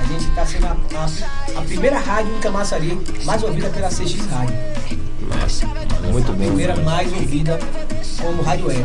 [0.00, 4.16] A gente está sendo a, a- a primeira rádio em Camaçari mais ouvida pela CX
[4.30, 4.54] Rádio.
[5.28, 5.66] Nossa,
[6.10, 6.46] muito A bom.
[6.46, 7.58] primeira mais ouvida
[8.20, 8.84] como rádio web.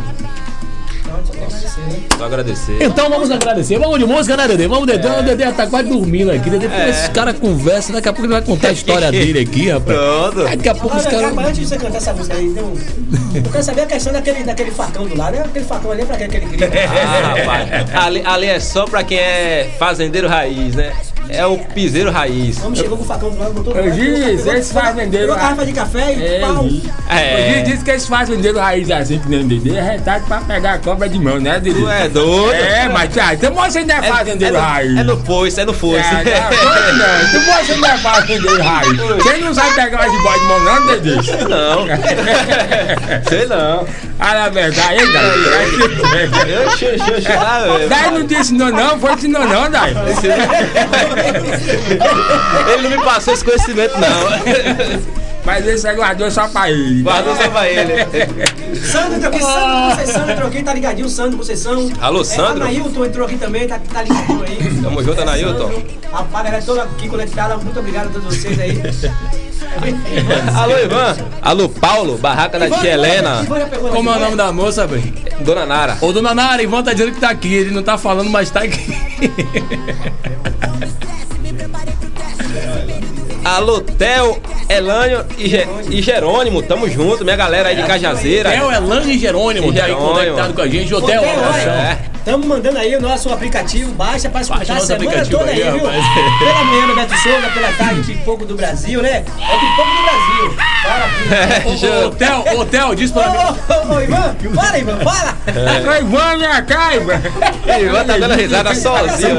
[1.33, 2.77] Então só agradecer.
[2.81, 3.77] Então vamos agradecer.
[3.77, 4.67] Vamos de música, né, Dedê?
[4.67, 5.07] Vamos, Dedê.
[5.07, 6.49] O Dedê tá quase dormindo aqui.
[6.49, 6.89] Dedê, É.
[6.89, 7.93] esses caras conversam.
[7.95, 9.97] Daqui a pouco ele vai contar a história dele aqui, rapaz.
[9.97, 10.43] Pronto.
[10.43, 11.35] Daqui a pouco os Olha, caras.
[11.35, 12.77] cara, antes de você cantar essa música aí, tem um-
[13.35, 15.33] eu quero saber a questão daquele, daquele facão do lado.
[15.35, 15.41] né?
[15.45, 16.69] Aquele facão ali é pra quem aquele queria.
[17.03, 17.91] Ah, rapaz.
[18.05, 20.91] Ali, ali é só pra quem é fazendeiro raiz, né?
[21.29, 22.59] É o piseiro raiz.
[22.59, 25.35] Vamos chegou com o facão do lado, botou Eu disse, Pegou a lá.
[25.35, 26.67] garrafa de café e É, pau.
[27.09, 27.35] É.
[27.55, 30.73] Hoje diz que eles fazendeiros raiz assim que nem o Dedê é retado pra pegar
[30.73, 31.79] a cobra de mão, né, Dedê?
[31.79, 32.53] Tu é doido?
[32.53, 34.97] É, mas ah, então você ainda é É, fazendeiro é no, raiz.
[34.97, 36.05] é no foice, é no foice.
[36.13, 36.23] É,
[36.93, 37.29] não.
[37.31, 38.97] Tu você ainda é fazendeiro raiz.
[38.97, 41.15] Você não sabe pegar uma jiboia de mão, não, Dedê?
[41.49, 41.85] Não.
[43.29, 43.87] Sei não.
[44.25, 45.11] Ah, na verdade, hein,
[47.89, 48.05] Daí?
[48.05, 48.97] Eu não te ensinou, não?
[48.97, 49.93] Foi ensinou, não, Daí?
[52.73, 55.03] Ele não me passou esse conhecimento, não.
[55.45, 57.01] Mas esse é guardou só pra ele.
[57.03, 58.05] Guardou só pra ele.
[58.77, 61.91] Sandro entrou aqui, Sandro Conceição entrou aqui, tá ligadinho, Sandro Conceição.
[61.99, 62.63] Alô, É, Sandro?
[62.63, 64.81] Anailton entrou aqui também, tá, tá ligadinho aí.
[64.81, 65.69] Tamo junto, Anailton.
[65.69, 68.81] Sandro, A galera toda aqui conectada, muito obrigado a todos vocês aí.
[70.55, 71.17] Alô, Ivan.
[71.41, 73.41] Alô, Paulo, barraca da tia Helena.
[73.43, 75.13] Ivan já pegou na Como é o nome da moça, velho?
[75.41, 75.97] Dona Nara.
[75.99, 77.53] Ô, dona Nara, Ivan tá dizendo que tá aqui.
[77.53, 78.97] Ele não tá falando, mas tá aqui.
[83.43, 86.61] Alô, Theo, Elânio e, Ge- e Jerônimo.
[86.63, 88.49] Tamo junto, minha galera aí de Cajazeira.
[88.51, 90.13] Theo, Elano e Jerônimo E tá aí Jerônimo.
[90.13, 90.93] conectado com a gente.
[90.95, 91.73] Ô, Theo, Theo, um abração.
[91.73, 91.97] É.
[92.25, 95.61] Estamos mandando aí o nosso aplicativo, baixa pra escutar Baixa a semana aplicativo toda aí,
[95.61, 95.85] aí, viu?
[95.85, 96.05] rapaz.
[96.39, 99.25] Pela manhã no Beto Souza, pela tarde Pipoco do Brasil, né?
[99.41, 100.53] É o Pipoco do Brasil.
[102.07, 103.37] Ô, Theo, ô, Theo, diz Ô, pra mim.
[103.37, 105.37] ô, ô, ô, Ivan, fala, Ivan, fala!
[105.91, 107.21] Oi, Ivan, minha cá, Ivan.
[107.81, 109.37] Ivan tá dando risada sozinho.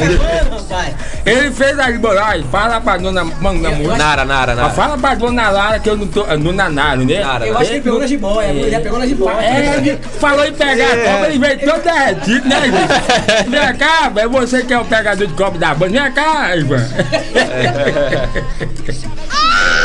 [0.51, 0.94] Rapaz.
[1.25, 2.44] Ele fez a jiboia.
[2.51, 3.97] Fala pra dona Manda Mulher.
[3.97, 4.75] Nara, Nara, Mas Nara.
[4.75, 6.23] fala pra dona Lara que eu não tô.
[6.25, 7.20] Dona Nara, né?
[7.20, 9.37] Nara, Eu acho que ele pegou na jiboia, mulher pegou na jiboia.
[9.40, 12.73] É, ele falou em pegar a cobra, ele veio todo derretido, né?
[13.48, 16.00] Vem cá, é você que é o pegador de cobra da banda.
[16.02, 16.84] Vem cá, Ivan.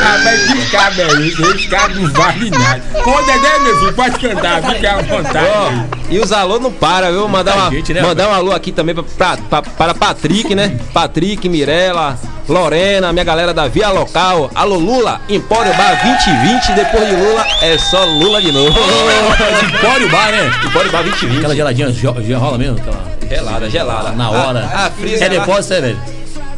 [0.02, 1.42] Ah, mas que cabra é esse?
[1.42, 1.68] Esse
[2.00, 2.82] não vale nada.
[3.04, 5.46] Ô, Dedé, meu filho, pode cantar, fique à vontade.
[5.46, 5.70] Ó,
[6.08, 7.28] e os alô não para, viu?
[7.28, 10.78] Mandar, uma, gente, né, mandar um alô aqui também pra, pra- pra- para Patrick, né?
[10.94, 14.50] Patrick, Mirella, Lorena, minha galera da Via Local.
[14.54, 16.72] Alô, Lula, Empório Bar 2020.
[16.72, 18.70] Depois de Lula, é só Lula de novo.
[19.74, 20.50] Empório Bar, né?
[20.64, 21.38] Empório Bar 2020.
[21.38, 22.79] Aquela geladinha rola mesmo?
[22.80, 23.20] Aquela...
[23.28, 24.10] Gelada, gelada.
[24.12, 24.60] Na hora.
[24.66, 25.98] A, a frisa É depósito, é, velho?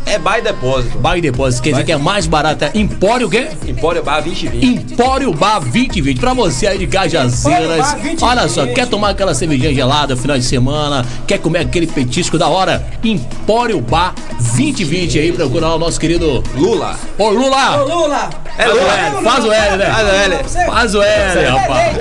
[0.04, 0.98] É e depósito.
[1.16, 1.62] E depósito.
[1.62, 2.64] Quer dizer que é mais barato.
[2.64, 3.48] É Empório o quê?
[3.66, 4.92] Empório Bar 2020.
[4.92, 6.18] Empório Bar 2020.
[6.18, 7.78] Pra você aí de Cajazeiras.
[7.78, 8.22] Bar 2020.
[8.24, 11.06] Olha só, quer tomar aquela cervejinha gelada final de semana?
[11.26, 12.85] Quer comer aquele petisco da hora?
[13.02, 15.32] Empório Bar 2020 aí.
[15.32, 16.42] Procura lá o nosso querido.
[16.56, 16.96] Lula.
[17.16, 17.76] Ô, Ô, Lula!
[17.76, 18.30] Lula!
[18.58, 18.92] É Faz o Lula.
[18.92, 19.87] L, faz o L, né?
[19.87, 20.37] Faz o L.
[20.42, 21.96] Você- Faz o L, é rapaz.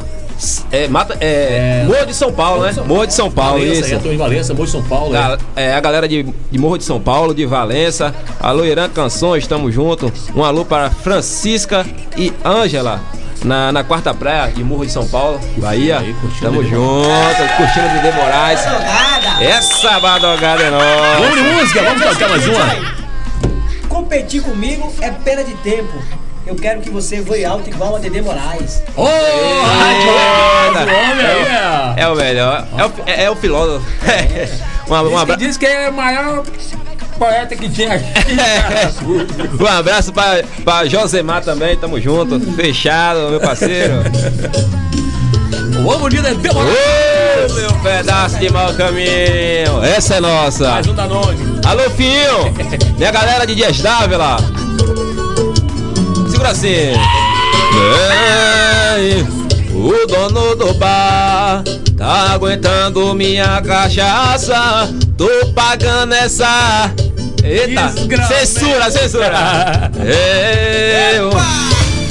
[0.73, 1.85] É, mata, é, É.
[1.87, 2.73] Morro de São Paulo, né?
[2.87, 3.95] Morro de São Paulo, Valença, isso.
[3.95, 5.15] é, tô em Valença, Morro de São Paulo.
[5.15, 5.19] é.
[5.19, 8.15] Ga- É, a galera de, de Morro de São Paulo, de Valença.
[8.41, 10.13] Alô, Irã Canções, tamo junto.
[10.35, 11.85] Um alô para Francisca
[12.17, 13.01] e Ângela.
[13.43, 15.99] Na, na quarta praia de Morro de São Paulo, Bahia.
[16.01, 18.61] aí, curtindo Tamo junto, curtindo Dedê Moraes.
[18.63, 19.43] Jogada.
[19.45, 21.37] Essa badogada é Vamos nossa.
[21.37, 23.01] de música, vamos tocar mais uma.
[23.89, 25.93] Competir comigo é perda de tempo.
[26.51, 28.83] Eu quero que você voe alto igual a Dedê Moraes.
[28.97, 30.11] Ô, rádio,
[30.75, 32.03] rádio, aí, é.
[32.03, 32.67] É o melhor.
[32.77, 33.87] É o, é, é o filósofo.
[34.91, 36.45] um, um, Diz que diz que é o maior
[37.17, 38.05] poeta que tinha aqui.
[39.63, 42.41] um abraço pra, pra Josemar também, tamo junto.
[42.57, 44.03] Fechado, meu parceiro.
[45.85, 47.55] Vamos de Dedê Ô, Moraes.
[47.55, 49.85] meu pedaço de mau caminho.
[49.85, 50.69] Essa é nossa.
[50.69, 51.61] Mais um Danone.
[51.65, 52.53] Alô, Finho!
[52.99, 54.39] Minha galera de Dias Dávila!
[58.99, 59.23] Ei,
[59.75, 61.63] o dono do bar
[61.97, 64.89] tá aguentando minha cachaça.
[65.17, 66.91] Tô pagando essa.
[67.45, 67.93] Eita!
[68.27, 69.91] Censura, censura!
[70.03, 71.31] Eu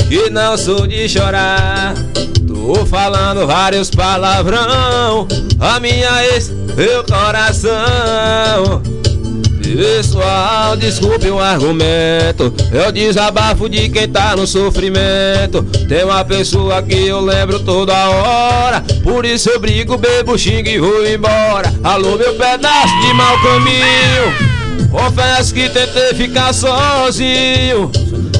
[0.07, 1.93] que não sou de chorar.
[2.47, 5.27] Tô falando vários palavrão.
[5.59, 8.81] A minha ex, meu coração.
[9.79, 12.53] Pessoal, desculpe o argumento.
[12.73, 15.63] É o desabafo de quem tá no sofrimento.
[15.87, 18.83] Tem uma pessoa que eu lembro toda hora.
[19.01, 21.73] Por isso eu brigo, bebo, xingo e vou embora.
[21.81, 24.89] Alô, meu pedaço de mau caminho.
[24.91, 27.89] Confesso que tentei ficar sozinho.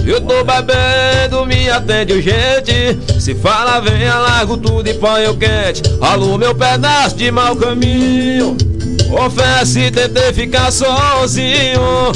[0.06, 2.99] Eu tô bebendo, me atende urgente.
[3.17, 5.84] Se fala, venha, largo tudo e ponho quente.
[6.02, 8.58] Alô, meu pedaço de mau caminho.
[9.10, 12.12] Confesso e tentei ficar sozinho.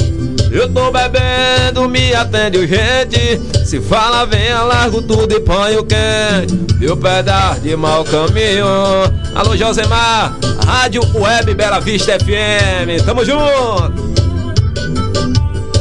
[0.50, 3.40] Eu tô bebendo, me atende urgente.
[3.66, 6.54] Se fala, venha, largo tudo e ponho quente.
[6.78, 8.64] Meu pedaço de mau caminho.
[9.34, 13.04] Alô, Josemar, Rádio Web Bela Vista FM.
[13.04, 14.14] Tamo junto!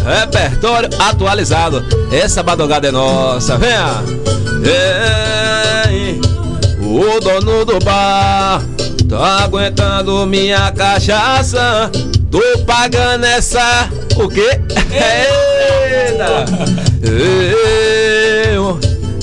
[0.03, 1.85] Repertório atualizado.
[2.11, 3.55] Essa badogada é nossa.
[3.59, 4.03] Venha!
[5.87, 6.19] Ei,
[6.79, 8.63] o dono do bar
[9.13, 11.91] tá aguentando minha cachaça.
[12.31, 13.87] Tô pagando essa.
[14.15, 14.59] O quê?
[14.91, 16.45] Eita!
[18.51, 18.79] Eu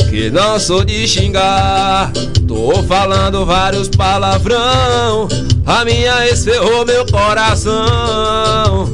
[0.08, 2.12] que não sou de xingar.
[2.46, 5.28] Tô falando vários palavrão.
[5.66, 8.88] A minha ex ferrou meu coração.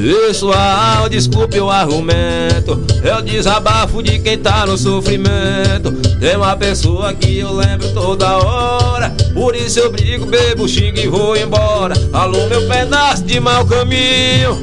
[0.00, 2.72] Pessoal, desculpe o argumento.
[3.18, 5.92] O desabafo de quem tá no sofrimento.
[6.18, 9.10] Tem uma pessoa que eu lembro toda hora.
[9.34, 11.94] Por isso eu brigo, bebo, xingo e vou embora.
[12.14, 14.58] Alô, meu pedaço de mau caminho.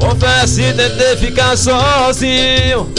[0.00, 2.90] Confesso e tentei ficar sozinho.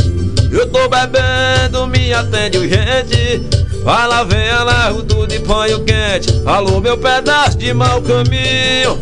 [0.52, 3.63] Eu tô bebendo, me atende urgente.
[3.84, 6.42] Fala, venha, largo tudo e ponho quente.
[6.46, 8.98] Alô, meu pedaço de mau caminho.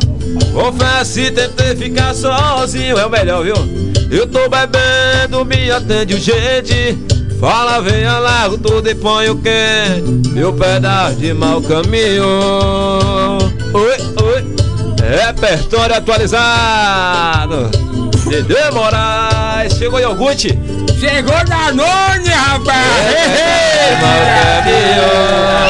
[0.53, 3.55] Confesso tentei ficar sozinho, é o melhor, viu?
[4.09, 6.97] Eu tô bebendo, me atende urgente.
[7.39, 10.29] Fala, venha, largo tudo e ponho quente.
[10.29, 12.25] Meu pedaço de mau caminho.
[13.73, 14.55] Oi, oi.
[14.99, 17.90] Repertório atualizado.
[18.27, 20.57] Dedê Moraes, chegou iogurte.
[20.99, 25.61] Chegou Danone, Ei, mau rapaz!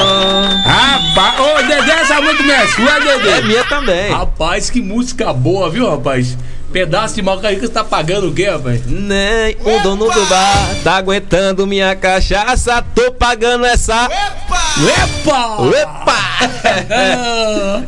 [0.65, 3.29] Rapaz, ô Dedé, essa música não é sua, caminho.
[3.29, 4.11] É minha também.
[4.11, 6.37] Rapaz, que música boa, viu, rapaz?
[6.71, 8.85] Pedaço de mal caído que você tá pagando o quê, rapaz?
[8.85, 12.81] Nem o dono do bar tá aguentando minha cachaça.
[12.95, 14.05] Tô pagando essa.
[14.05, 15.57] Epa!
[15.81, 16.21] Epa!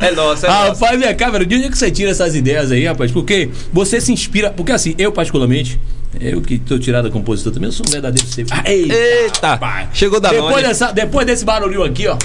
[0.00, 0.84] É nossa, é nossa.
[0.84, 1.46] Rapaz, vem cá, velho.
[1.46, 3.10] De onde é que você tira essas ideias aí, rapaz?
[3.10, 4.50] Porque você se inspira.
[4.50, 5.80] Porque assim, eu particularmente,
[6.20, 8.46] eu que tô tirado da compositor também, eu sou um verdadeiro ser.
[8.50, 9.48] Ah, ei, Eita!
[9.48, 9.88] rapaz.
[9.94, 12.16] Chegou da depois, dessa, depois desse barulhinho aqui, ó.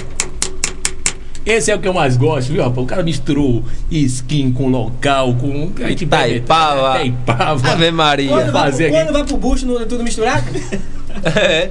[1.50, 2.78] Esse é o que eu mais gosto, viu, rapaz?
[2.84, 5.72] O cara misturou skin com local, com.
[5.82, 7.04] A gente bebe- Itaipava.
[7.04, 7.70] Itaipava.
[7.72, 8.28] Ave Maria.
[8.28, 8.94] Quando, vai, fazer aqui.
[8.96, 10.44] quando vai pro bucho, não é tudo misturado?
[11.36, 11.70] É.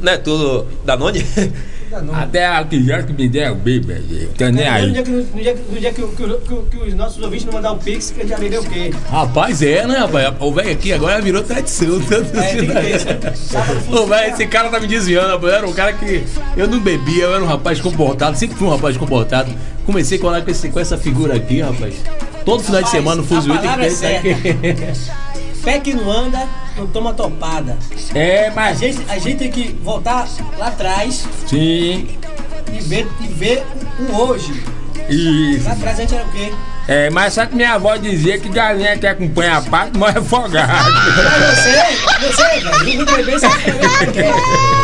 [0.00, 1.24] Não é tudo da None?
[2.00, 2.14] não.
[2.14, 4.28] Até a que já que me der o bebê, velho.
[4.38, 4.92] Tô nem No aí.
[4.92, 7.52] dia, que, no dia, que- no dia que, que, que- que os nossos ouvintes não
[7.52, 8.90] mandar o Pix, que a gente vai beber o quê?
[9.10, 10.34] Rapaz, é, né, rapaz?
[10.40, 12.00] O velho aqui agora virou tradição.
[12.00, 13.06] Tanto É, isso.
[13.34, 15.52] Sábado Ô, velho, esse cara tá me desviando, rapaz.
[15.52, 16.24] Eu era um cara que.
[16.56, 19.50] Eu não bebia, eu era um rapaz comportado, sempre fui um rapaz comportado.
[19.84, 21.94] Comecei a colar com, esse, com essa figura aqui, rapaz.
[22.44, 23.78] Todo final de semana no Fuzuí a tem
[24.20, 25.10] que ter é isso.
[25.62, 27.78] Pé que não anda, não toma topada.
[28.14, 28.78] É, A mas.
[28.80, 30.26] gente, a gente tem que voltar
[30.58, 32.08] lá atrás Sim.
[32.72, 33.64] e ver, e ver
[34.00, 34.60] o hoje.
[35.08, 35.64] Isso.
[35.64, 36.52] Lá atrás a gente era o quê?
[36.88, 40.90] É, mas só que minha avó dizia que galinha que acompanha a pato morre afogado.
[40.92, 43.46] Mas você, você, velho, não beber, você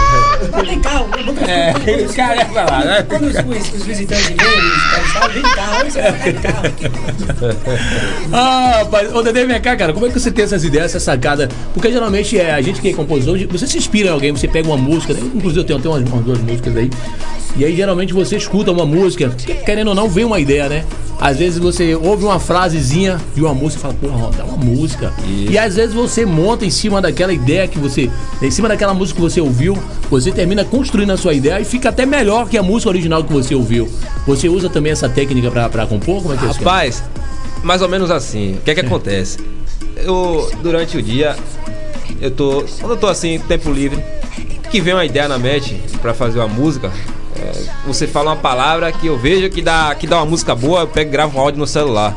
[0.52, 1.04] Mas vem cá,
[1.46, 3.02] É, quando- esse cara ia falar, né?
[3.08, 7.72] Quando os, os, os visitantes vêm, os caras vem carro, olha ficar de carro.
[8.32, 9.14] Ah, rapaz.
[9.14, 9.92] Ô, Dedê, vem cá, cara.
[9.92, 11.48] Como é que você tem essas ideias, essa sacada?
[11.74, 14.68] Porque geralmente é a gente que é compositor, você se inspira em alguém, você pega
[14.68, 15.20] uma música, né?
[15.34, 16.90] inclusive eu tenho até umas, umas duas músicas aí.
[17.56, 20.84] E aí geralmente você escuta uma música, que, querendo ou não, vem uma ideia, né?
[21.20, 25.12] Às vezes você ouve uma frasezinha de uma música e fala, porra, dá uma música.
[25.26, 28.08] E às vezes você monta em cima daquela ideia que você.
[28.40, 29.76] Em cima daquela música que você ouviu,
[30.08, 33.32] você termina construindo a sua ideia e fica até melhor que a música original que
[33.32, 33.88] você ouviu.
[34.26, 36.22] Você usa também essa técnica pra, pra compor?
[36.22, 36.58] Como é que é isso?
[36.60, 37.02] Rapaz,
[37.64, 38.54] mais ou menos assim.
[38.54, 39.38] O que é que acontece?
[39.96, 41.34] Eu, durante o dia,
[42.20, 42.64] eu tô.
[42.78, 44.02] Quando eu tô assim, tempo livre,
[44.70, 46.92] que vem uma ideia na mente pra fazer uma música,
[47.48, 50.80] é, você fala uma palavra que eu vejo que dá, que dá uma música boa,
[50.80, 52.16] eu pego e gravo um áudio no celular.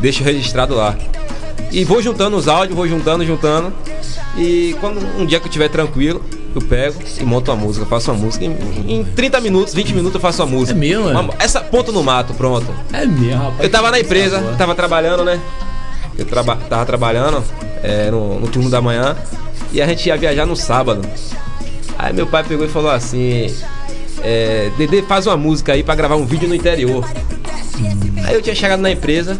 [0.00, 0.96] Deixo registrado lá.
[1.70, 3.72] E vou juntando os áudios, vou juntando, juntando.
[4.36, 8.10] E quando um dia que eu estiver tranquilo, eu pego e monto uma música, faço
[8.10, 8.44] uma música.
[8.44, 8.56] Em,
[8.88, 10.76] em 30 minutos, 20 minutos eu faço uma música.
[10.76, 11.12] É mesmo, é?
[11.12, 12.66] Uma- essa ponto no mato, pronto.
[12.92, 13.60] É mesmo, rapaz.
[13.60, 14.54] Eu tava na empresa, boa.
[14.54, 15.40] tava trabalhando, né?
[16.18, 17.42] Eu traba tava trabalhando
[17.82, 19.16] é, no, no turno da manhã
[19.72, 21.08] e a gente ia viajar no sábado.
[21.98, 23.54] Aí meu pai pegou e falou assim:
[24.22, 27.04] é, Dedê, faz uma música aí pra gravar um vídeo no interior.
[28.26, 29.38] Aí eu tinha chegado na empresa,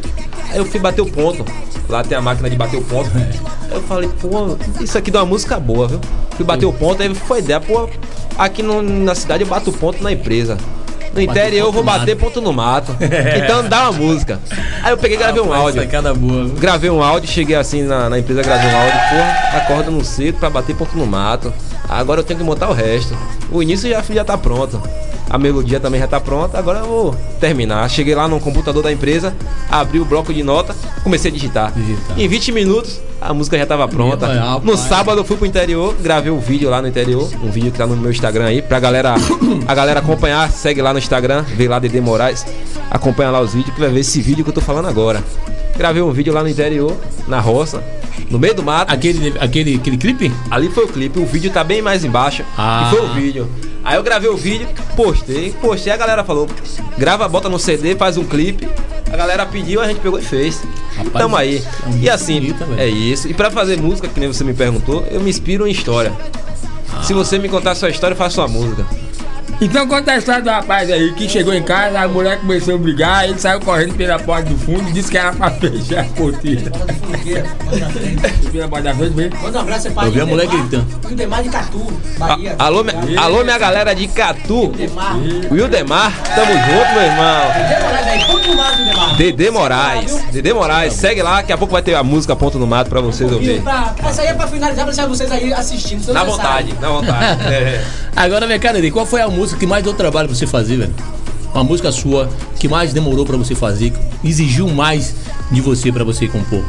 [0.50, 1.44] aí eu fui bater o ponto.
[1.88, 3.10] Lá tem a máquina de bater o ponto.
[3.16, 6.00] Aí eu falei, pô, isso aqui dá uma música boa, viu?
[6.36, 7.88] Fui bater o ponto, aí foi ideia, pô,
[8.38, 10.56] aqui no- na cidade eu bato ponto na empresa.
[11.12, 12.96] No interior eu vou bater ponto no mato.
[13.42, 14.38] Então dá uma música.
[14.82, 15.82] Aí eu peguei e gravei um áudio.
[15.82, 16.48] Sacada boa.
[16.58, 20.38] Gravei um áudio, cheguei assim na, na empresa, gravei um áudio, porra, acorda no cedo
[20.38, 21.52] pra bater ponto no mato.
[21.88, 23.16] Agora eu tenho que montar o resto.
[23.50, 24.80] O início já, já tá pronto.
[25.28, 27.88] A melodia também já tá pronta, agora eu vou terminar.
[27.88, 29.32] Cheguei lá no computador da empresa,
[29.70, 31.72] abri o bloco de nota, comecei a digitar.
[31.72, 32.18] Digitar.
[32.18, 34.26] Em 20 minutos, a música já tava pronta.
[34.64, 37.78] No sábado eu fui pro interior, gravei um vídeo lá no interior, um vídeo que
[37.78, 39.14] tá no meu Instagram aí, pra galera,
[39.68, 42.44] a galera acompanhar, segue lá no Instagram, vê lá Dede Moraes,
[42.90, 45.22] acompanha lá os vídeos que vai ver esse vídeo que eu tô falando agora.
[45.76, 47.82] Gravei um vídeo lá no interior, na roça,
[48.30, 48.92] no meio do mato.
[48.92, 50.32] Aquele, aquele, aquele clipe?
[50.50, 52.44] Ali foi o clipe, o vídeo tá bem mais embaixo.
[52.56, 52.84] Ah.
[52.86, 53.50] E foi o vídeo.
[53.82, 56.46] Aí eu gravei o vídeo, postei, postei, a galera falou,
[56.98, 58.68] grava, bota no CD, faz um clipe.
[59.12, 60.62] A galera pediu, a gente pegou e fez.
[60.96, 61.56] Rapaz, Tamo aí.
[61.58, 63.26] é E assim, bonita, é isso.
[63.28, 66.12] E pra fazer música, que nem você me perguntou, eu me inspiro em história.
[67.02, 68.86] Se você me contar sua história, eu faço uma música.
[69.60, 72.78] Então conta a história do rapaz aí que chegou em casa, a mulher começou a
[72.78, 76.04] brigar, ele saiu correndo pela porta do fundo e disse que era pra fechar a
[76.04, 76.70] porteira.
[78.50, 79.36] Pela porta da frente.
[79.42, 80.86] Manda um abraço pra Eu vi a mulher gritando.
[81.10, 82.54] Ildemar de Catu, Bahia.
[82.58, 84.72] Alô, me- alô, minha galera de Catu.
[84.78, 85.16] Ildemar.
[85.50, 87.42] Wildemar, tamo junto, meu irmão.
[89.18, 90.22] Dedê Moraes.
[90.32, 93.00] Dedê Moraes, segue lá, daqui a pouco vai ter a música Ponto no Mato pra
[93.02, 93.30] vocês.
[93.62, 96.12] Pra, essa aí é pra finalizar, pra deixar vocês aí assistindo.
[96.14, 97.40] Na vontade, na vontade.
[97.50, 97.84] É.
[98.16, 100.76] Agora, minha cara, Dedê, qual foi a música que mais deu trabalho pra você fazer,
[100.76, 100.94] velho?
[101.52, 105.14] Uma música sua que mais demorou pra você fazer, que exigiu mais
[105.50, 106.64] de você pra você compor.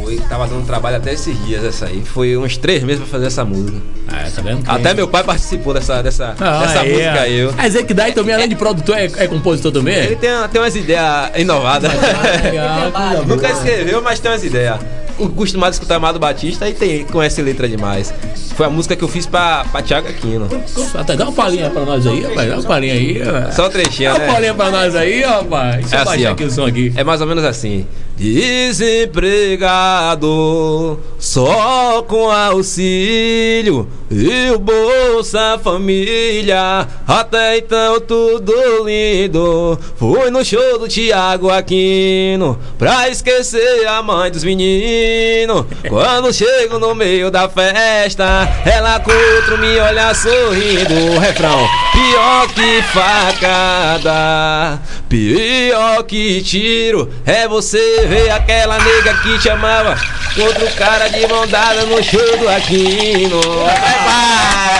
[0.00, 2.02] Foi, tava dando trabalho até esses dias essa aí.
[2.04, 3.78] Foi uns três meses pra fazer essa música.
[4.08, 4.62] Ah, tá vendo?
[4.66, 6.88] Até meu pai participou dessa, dessa, Ah, dessa é.
[6.90, 7.38] música aí.
[7.38, 7.52] eu.
[7.56, 9.94] Mas é que daí também, além de produtor, é, é compositor também?
[9.96, 11.90] Ele tem, tem umas ideias inovadas.
[11.92, 13.24] Boa.
[13.26, 14.78] Nunca escreveu, mas tem umas ideias.
[15.16, 18.12] O Acostumado a escutar Amado Batista e tem, conhece letra demais.
[18.56, 20.48] Foi a música que eu fiz pra, pra Thiago Aquino.
[20.94, 22.48] Até dá uma palhinha pra nós aí, rapaz.
[22.48, 23.50] Dá uma palhinha aí, ó.
[23.52, 24.32] Só um trechinho, Dá uma né?
[24.32, 25.76] palhinha pra nós aí, rapaz.
[25.86, 26.92] Deixa É eu assim, baixar aqui o som aqui.
[26.96, 27.86] É mais ou menos assim.
[28.16, 36.86] Desempregado, só com auxílio e o Bolsa Família.
[37.08, 38.52] Até então tudo
[38.84, 39.78] lindo.
[39.96, 45.64] Fui no show do Thiago Aquino pra esquecer a mãe dos meninos.
[45.88, 51.18] Quando chego no meio da festa, ela com outro me olha sorrindo.
[51.18, 57.10] Refrão, pior que facada, pior que tiro.
[57.24, 59.96] É você ver aquela nega que te amava
[60.36, 63.40] contra o cara de mão dada no show do Aquino.
[63.40, 64.74] Epa!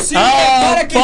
[0.00, 1.02] Se prepara que vem.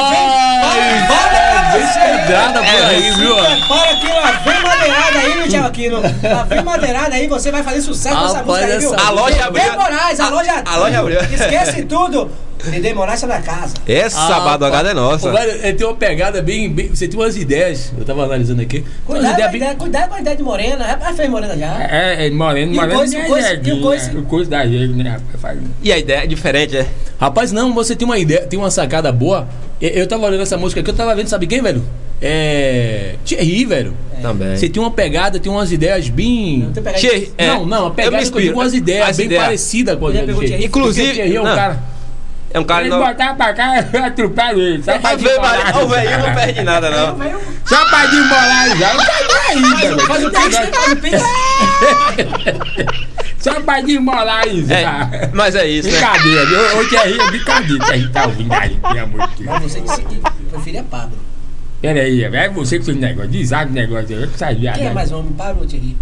[2.29, 3.35] Madeirada é, por aí, viu?
[3.35, 6.03] Prepara que lá vem madeirada aí, meu Aquino.
[6.49, 8.95] Vem madeirada aí, você vai fazer sucesso nessa música aí, viu?
[8.95, 9.73] A loja abriu.
[9.75, 10.63] Moraes, a loja.
[10.65, 11.21] A loja abriu.
[11.21, 12.31] Esquece tudo.
[12.71, 13.75] Dedê Moraes na casa.
[13.87, 15.31] Essa Ah, badogada é nossa.
[15.31, 17.93] Velho, ele tem uma pegada bem, bem- Você tem umas ideias.
[17.97, 18.85] Eu tava analisando aqui.
[19.07, 19.61] Cuidado, com a ideias bem.
[19.61, 20.85] ideia, cuidado com a ideia de Morena.
[20.85, 21.83] Rapaz, fez Morena já.
[21.85, 25.19] É, é, E o moreno coice, é o coice da jegue, né,
[25.83, 26.87] E a ideia é diferente, é?
[27.21, 29.49] Rapaz, não, você tem uma ideia, tem uma sacada boa.
[29.81, 31.83] Eu, eu tava olhando essa música aqui, eu tava vendo, sabe quem, velho?
[32.21, 33.15] É.
[33.25, 33.95] Thierry, velho.
[34.21, 34.57] Também.
[34.57, 36.59] Você tem uma pegada, tem umas ideias bem.
[36.65, 39.27] Não tem pegada Che- de- é, não, não, a pegada com umas ideias As bem
[39.27, 39.45] ideias.
[39.45, 40.27] parecidas com Thierry.
[40.35, 40.65] Thierry?
[40.65, 41.55] Inclusive- Porque Thierry é um não.
[41.55, 41.79] cara.
[42.51, 42.99] É um cara Ele não.
[42.99, 44.83] botar pra cá, eu atropelo ele.
[44.83, 45.83] Só pra desmolar.
[45.83, 47.19] O velho não perde nada, não.
[47.67, 48.95] Só pra desmolar já.
[48.95, 49.13] Não tá
[49.49, 50.01] aí, velho.
[50.07, 51.23] Faz o o pix.
[53.39, 55.09] Só pra desmolar aí, já.
[55.13, 55.95] É, mas é isso, né?
[55.95, 56.81] Brincadeira, viu?
[56.81, 57.85] Ô, Thierry, é brincadeira.
[57.85, 59.49] Thierry tá ouvindo aí, pelo amor de Deus.
[59.51, 60.21] Mas você disse que
[60.51, 61.19] preferia Pablo.
[61.81, 64.73] Pera aí, é você que fez negócio, desastre negócio aí, eu que sabia.
[64.73, 65.97] Quem é mais homem, Pablo ou Thierry?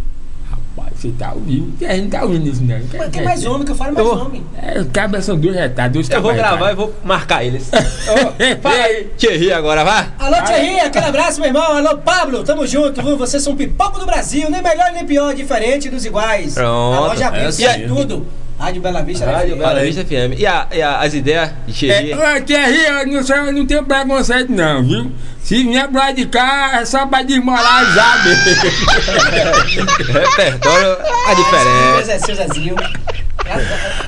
[0.97, 1.77] Você tá ouvindo.
[1.79, 2.79] Thierry não tá ouvindo isso, não.
[2.97, 4.43] Mas é mais homem que eu falo mais Eu vou- homem?
[4.63, 7.69] É, os cabras são dois retardos, dois Eu vou gravar e vou marcar eles.
[8.39, 8.63] retardos.
[8.63, 9.05] Fala aí.
[9.19, 10.09] Thierry agora, vá.
[10.19, 11.63] Alô, Thierry, aquele abraço, meu irmão.
[11.63, 13.17] Alô, Pablo, tamo junto, viu?
[13.19, 16.55] Vocês são pipoco do Brasil, nem melhor nem pior, diferente dos iguais.
[16.55, 16.97] Pronto.
[16.97, 17.87] A loja É assim.
[17.89, 18.27] tudo.
[18.59, 19.59] Rádio Bela Vista, né, Rádio filho?
[19.67, 20.39] Bela Vista FM.
[20.39, 22.13] E, a, e a- as ideias de Thierry?
[22.13, 25.13] É, Thierry, eu não, sou, eu não tenho preconceito não, viu?
[25.43, 30.11] Se vier lado de cá, é só pra desmolar já mesmo.
[30.13, 30.97] Repertório
[31.27, 32.05] a Seu diferença.
[32.05, 32.75] Zé, seu Zezinho.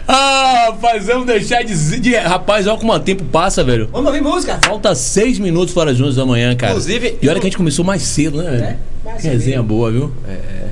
[0.09, 2.01] Ah, rapaz, vamos deixar de.
[2.01, 3.89] de rapaz, olha como o tempo passa, velho.
[3.93, 4.59] Vamos ouvir música?
[4.65, 6.73] Falta seis minutos para as 11 da manhã, cara.
[6.73, 8.65] Inclusive- E olha que a gente começou mais cedo, né, velho?
[8.65, 10.13] É, resenha boa, viu?
[10.27, 10.69] É.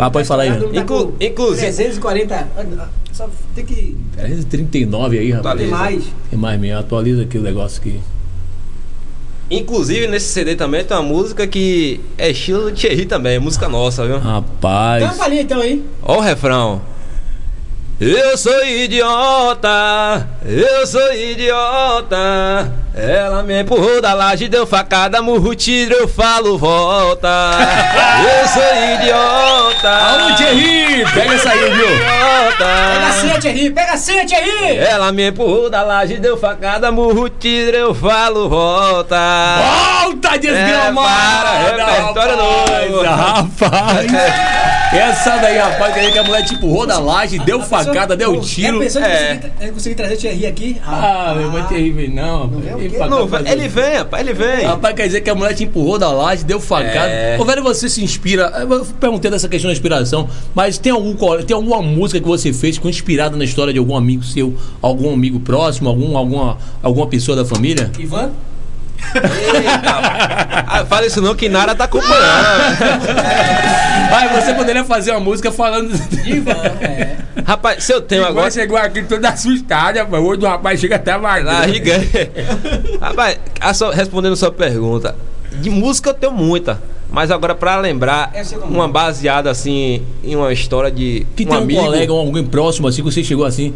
[0.00, 0.50] Mas pode falar aí.
[0.72, 2.48] Inclu- inclusive- 340.
[2.56, 3.96] ah, Só tem que.
[4.48, 5.58] 39 aí, rapaz.
[5.58, 5.90] Tem Atualiza.
[6.00, 6.04] mais.
[6.30, 8.00] Tem mais mesmo, atualiza aqui o negócio aqui.
[9.50, 14.06] Inclusive, nesse CD também tem uma música que é estilo de Thierry também, música nossa,
[14.06, 14.18] viu?
[14.18, 15.02] Rapaz.
[15.02, 15.84] Dá uma palhinha então aí.
[16.02, 16.80] Ó o refrão.
[18.00, 22.72] Eu sou idiota, eu sou idiota.
[22.92, 27.28] Ela me empurrou da laje, deu facada, murro, tiro, eu falo volta.
[28.42, 28.62] Eu sou
[28.94, 29.88] idiota.
[29.88, 31.04] Alô, Thierry!
[31.14, 31.86] Pega essa aí, viu?
[32.58, 33.70] Pega a senha, Thierry.
[33.70, 34.76] Pega a senha, Thierry.
[34.76, 39.16] Ela me empurrou da laje, deu facada, murro, tiro, eu falo volta.
[40.02, 41.48] Volta, desgramada!
[41.48, 43.02] É, para, repertório novo.
[43.04, 44.06] Rapaz!
[44.92, 48.80] Essa daí, rapaz, que aí que a mulher tipo roda laje, deu facada, deu tiro.
[48.80, 49.12] pensou que É.
[49.36, 50.82] conseguir, tra- conseguir trazer o Thierry aqui?
[50.84, 52.50] Ah, meu irmão terrível, não.
[52.50, 52.79] rapaz.
[52.80, 54.64] Ele Não, ele vem, rapaz, ele vem.
[54.66, 57.08] Rapaz, quer dizer que a mulher te empurrou da laje, deu facada.
[57.08, 57.36] É.
[57.38, 58.52] Ô, velho, você se inspira.
[58.58, 62.76] Eu perguntei dessa questão da inspiração, mas tem, algum, tem alguma música que você fez
[62.76, 67.06] que foi inspirada na história de algum amigo seu, algum amigo próximo, algum, alguma, alguma
[67.06, 67.90] pessoa da família?
[67.98, 68.30] Ivan?
[70.66, 72.20] Ah, fala isso não, que Nara tá acompanhando.
[74.10, 75.90] Ah, você poderia fazer uma música falando.
[76.26, 77.16] Ivan, é.
[77.44, 78.50] Rapaz, se eu tenho Agora agora.
[78.50, 80.22] chegou aqui toda assustada, rapaz.
[80.22, 81.48] Hoje o rapaz chega até magro.
[81.70, 82.00] riga.
[83.00, 85.14] Rapaz, a sua- respondendo a sua pergunta,
[85.60, 86.80] de música eu tenho muita.
[87.12, 88.32] Mas agora, pra lembrar,
[88.64, 91.26] uma baseada assim em uma história de.
[91.34, 91.80] Que um tem um amigo.
[91.82, 93.74] colega ou alguém próximo assim que você chegou assim,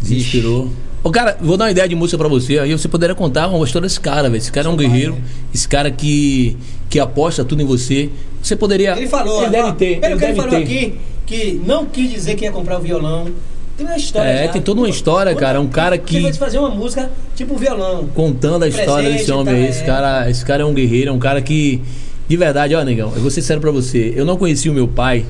[0.00, 0.70] desesperou.
[1.04, 2.58] Ô, cara, vou dar uma ideia de música pra você.
[2.58, 4.38] Aí você poderia contar uma história desse cara, velho.
[4.38, 5.16] Esse cara é um guerreiro.
[5.54, 6.56] Esse cara que,
[6.90, 8.10] que aposta tudo em você.
[8.42, 8.96] Você poderia.
[8.96, 10.00] Ele falou, Ele deve ter.
[10.00, 10.56] pelo ele que ele falou ter.
[10.64, 10.94] aqui,
[11.24, 13.28] que não quis dizer que ia comprar o violão.
[13.76, 14.28] Tem uma história.
[14.30, 14.52] É, já.
[14.52, 15.60] tem toda uma história, cara.
[15.60, 18.08] Um cara que- Você vai fazer uma música tipo violão.
[18.14, 19.62] contando a história desse homem aí.
[19.64, 19.86] tá, Esse é.
[19.86, 21.80] cara, esse cara é um guerreiro, é um cara que.
[22.26, 24.12] De verdade, ó, negão, eu vou ser sério pra você.
[24.16, 25.24] Eu não conheci o meu pai.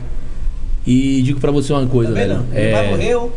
[0.86, 2.38] E digo pra você uma coisa, velho.
[2.52, 3.32] Meu pai morreu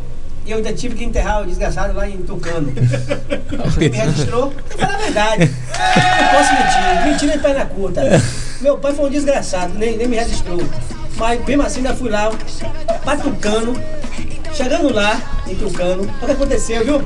[0.46, 2.72] e eu ainda tive que enterrar o desgraçado lá em Tucano.
[3.78, 5.52] Me registrou, eu falo a verdade.
[6.20, 7.06] Não posso mentir.
[7.06, 8.02] Mentira de perna curta.
[8.62, 10.62] Meu pai foi um desgraçado, nem, nem me registrou.
[11.16, 12.32] Mas mesmo assim ainda fui lá
[13.04, 13.74] pra Tucano.
[14.54, 17.02] Chegando lá, em Tucano, o que aconteceu, viu?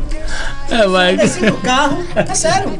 [0.69, 1.15] É, vai.
[1.17, 2.71] desci do carro, é sério.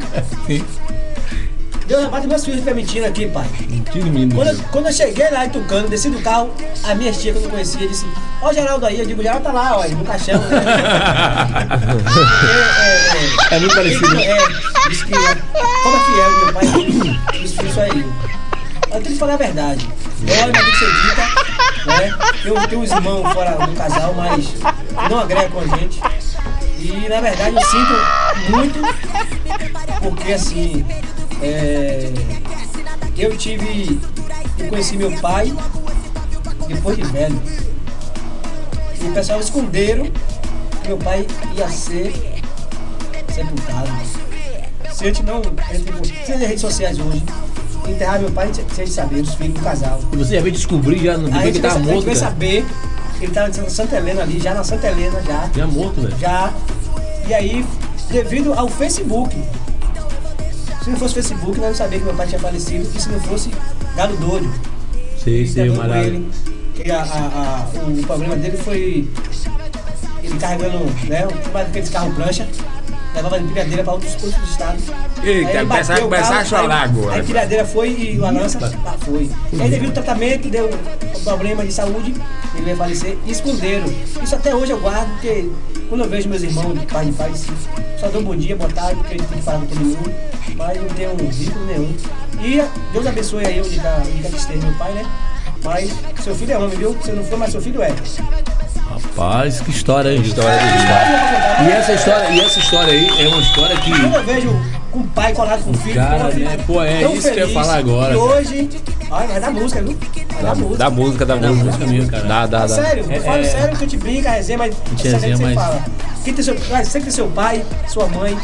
[1.87, 3.45] Deus abate meus filhos permitindo aqui, pai.
[3.91, 4.33] Tira o menino.
[4.35, 6.49] Quando eu, quando eu cheguei lá em Tucano, desci do carro,
[6.83, 8.05] a minha tia que eu não conhecia disse:
[8.41, 8.99] Ó, o Geraldo aí.
[8.99, 10.39] Eu digo: Geraldo tá lá, ó, no caixão.
[10.39, 10.63] Né?
[13.51, 14.19] é, é, É muito parecido.
[14.19, 14.37] É,
[14.89, 16.65] disse que como é fiel, meu pai,
[17.33, 18.05] disse isso aí.
[18.93, 19.89] Eu tenho que falar a verdade.
[20.21, 21.27] Dói, mas tem que ser dita.
[21.85, 22.13] Né?
[22.45, 24.53] Eu tenho uns irmãos fora do casal, mas
[25.09, 25.99] não agrega com a gente.
[26.79, 27.93] E na verdade eu sinto
[28.49, 28.79] muito,
[30.01, 30.85] porque assim,
[31.43, 32.11] é,
[33.17, 33.99] eu tive.
[34.57, 35.53] Eu conheci meu pai
[36.67, 37.39] depois de velho.
[39.01, 40.05] E o pessoal esconderam
[40.81, 41.25] que meu pai
[41.55, 42.13] ia ser
[43.33, 43.89] sepultado.
[44.93, 45.41] Se a gente não.
[46.25, 47.23] Sem as redes sociais hoje,
[47.87, 49.99] enterrar meu pai sem saber, os filhos do casal.
[50.13, 51.83] E você já veio descobrir já no Aí a bebê gente que tava sa- a
[51.83, 52.65] gente morto, veio saber
[53.17, 55.49] que ele tava em Santa Helena ali, já na Santa Helena, já.
[55.55, 56.17] Já morto, velho.
[56.19, 56.53] Já.
[57.27, 57.65] E aí,
[58.11, 59.35] devido ao Facebook.
[60.83, 62.87] Se não fosse Facebook, nós não sabia que meu pai tinha falecido.
[62.95, 63.49] E se não fosse
[63.95, 64.51] Galo Doido.
[65.71, 65.99] Com malhado.
[66.07, 66.29] ele,
[66.75, 69.07] que a, a- a- o problema dele foi
[70.21, 71.25] ele carregando né,
[71.61, 72.47] aqueles carros prancha,
[73.15, 74.83] levava em pilhadeira para outros, outros estados.
[75.23, 77.13] Eita, ele começar- começar a chorar agora.
[77.15, 79.29] Aí a pilhadeira foi e o lança ah, foi.
[79.59, 80.69] Aí devido ao tratamento, deu
[81.15, 82.13] um problema de saúde,
[82.55, 83.85] ele veio falecer e esconderam.
[84.21, 85.49] Isso até hoje eu guardo, porque
[85.93, 87.31] quando eu vejo meus irmãos de pai de pai,
[87.99, 90.11] só dou bom dia, boa tarde, porque eles têm que falar com todo mundo,
[90.55, 91.95] mas não tenho vínculo nenhum.
[92.41, 95.05] E Deus abençoe aí onde quer que esteja meu pai, né?
[95.63, 96.97] Mas seu filho é homem, viu?
[96.99, 97.93] Se não for, mas seu filho é.
[98.89, 100.21] Rapaz, que história, hein?
[100.23, 103.91] História de E essa história, e essa história aí é uma história que.
[103.91, 104.49] Quando eu vejo
[104.93, 106.57] com o pai colado com o filho, Cara, eu fico né?
[106.67, 107.53] Pô, é isso que eu ia feliz.
[107.53, 108.69] falar agora, E hoje,
[109.09, 109.97] olha, vai dar música, viu?
[110.33, 110.77] Vai dar música.
[110.77, 111.65] Da música, da Da música.
[111.65, 112.23] música mesmo, cara.
[112.23, 112.67] Dá, dá, É dá.
[112.67, 113.43] sério, eu falo É, é.
[113.43, 115.85] sério que a gente brinca, resenha, mas gente é sério que resenha, mas- fala.
[116.23, 118.37] Quem tem seu, você que tem seu pai, sua mãe,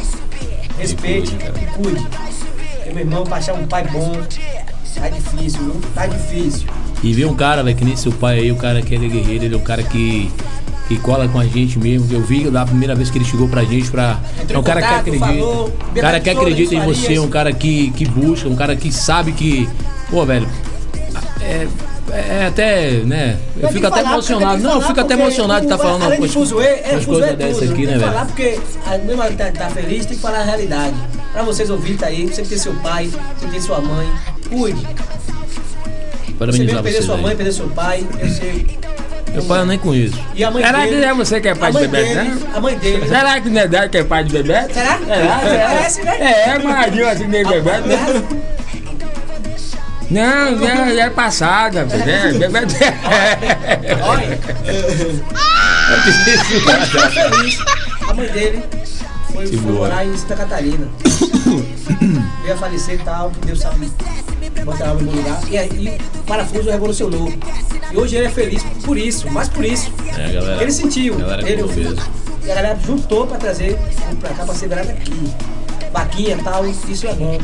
[0.77, 2.01] respeite e cuide.
[2.07, 4.11] Porque, meu irmão, pra achar um pai bom,
[4.95, 5.81] tá difícil, viu?
[5.93, 6.67] Tá difícil.
[7.03, 9.09] E ver um cara, velho, que nem seu pai aí, o cara que ele é
[9.09, 10.29] guerreiro, ele é um cara que,
[10.89, 12.11] que cola com a gente mesmo.
[12.11, 14.19] Eu vi da primeira vez que ele chegou pra gente pra.
[14.41, 15.25] Entrou É um cara que contato, acredita.
[15.25, 18.91] falou, um cara que acredita em você, um cara que, que busca, um cara que
[18.91, 19.69] sabe que.
[20.09, 20.49] Pô, velho.
[21.41, 21.67] É,
[22.11, 23.37] é até, né?
[23.55, 24.57] Eu Tem fico que até falar, emocionado.
[24.57, 27.03] que Não, eu fico até emocionado de estar o- falando de umas, fuzuê, é, umas
[27.05, 27.71] fuzuê coisas é dessas tudo.
[27.73, 28.11] aqui, né, que velho?
[28.11, 30.95] falar porque, a mesma que tá, tá feliz, tem que falar a realidade.
[31.31, 33.05] Pra vocês ouvirem aí, você que tem seu pai,
[33.37, 34.07] você que tem sua mãe,
[34.49, 34.81] cuide.
[34.81, 37.21] Você Parabenizar mesmo perder sua aí.
[37.21, 38.65] mãe, perder seu pai, eu sei.
[39.33, 40.19] Meu pai eu nem conheço.
[40.35, 42.37] E a mãe Será dele, que é você que é pai de dele, né?
[42.53, 43.07] A mãe dele.
[43.07, 44.73] Será que não é dela que é pai de bebê?
[44.73, 44.97] Será?
[44.97, 45.39] Será?
[45.67, 46.17] Parece, né?
[46.19, 47.71] É, imagina assim nem bebê.
[47.79, 48.23] né?
[50.09, 52.33] Não, não, é passada, bebê.
[52.39, 52.65] Bebê.
[54.03, 54.39] Olha,
[56.93, 57.59] eu feliz.
[58.07, 58.78] A mãe dele
[59.47, 60.87] foi, foi morar em Santa Catarina.
[62.41, 63.91] Veio a falecer e tal, que Deus sabe
[64.65, 65.41] botar no lugar.
[65.49, 67.31] E aí o parafuso revolucionou.
[67.91, 69.91] E hoje ele é feliz por isso, mais por isso.
[70.17, 70.61] É, galera.
[70.61, 71.15] Ele sentiu.
[71.17, 71.63] Galera ele.
[72.43, 73.77] E a galera juntou pra trazer
[74.19, 75.33] pra cá, pra ser virado aqui.
[75.91, 77.39] Vaquinha e tal, isso é bom.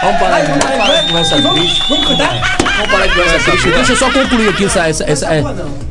[0.00, 1.88] Vamos parar vamos parar conversa vamos- triste.
[1.88, 2.57] Vamos cantar?
[2.78, 3.70] Vamos parar de triste.
[3.70, 4.86] Deixa eu só concluir aqui essa.
[4.86, 5.42] essa, essa é,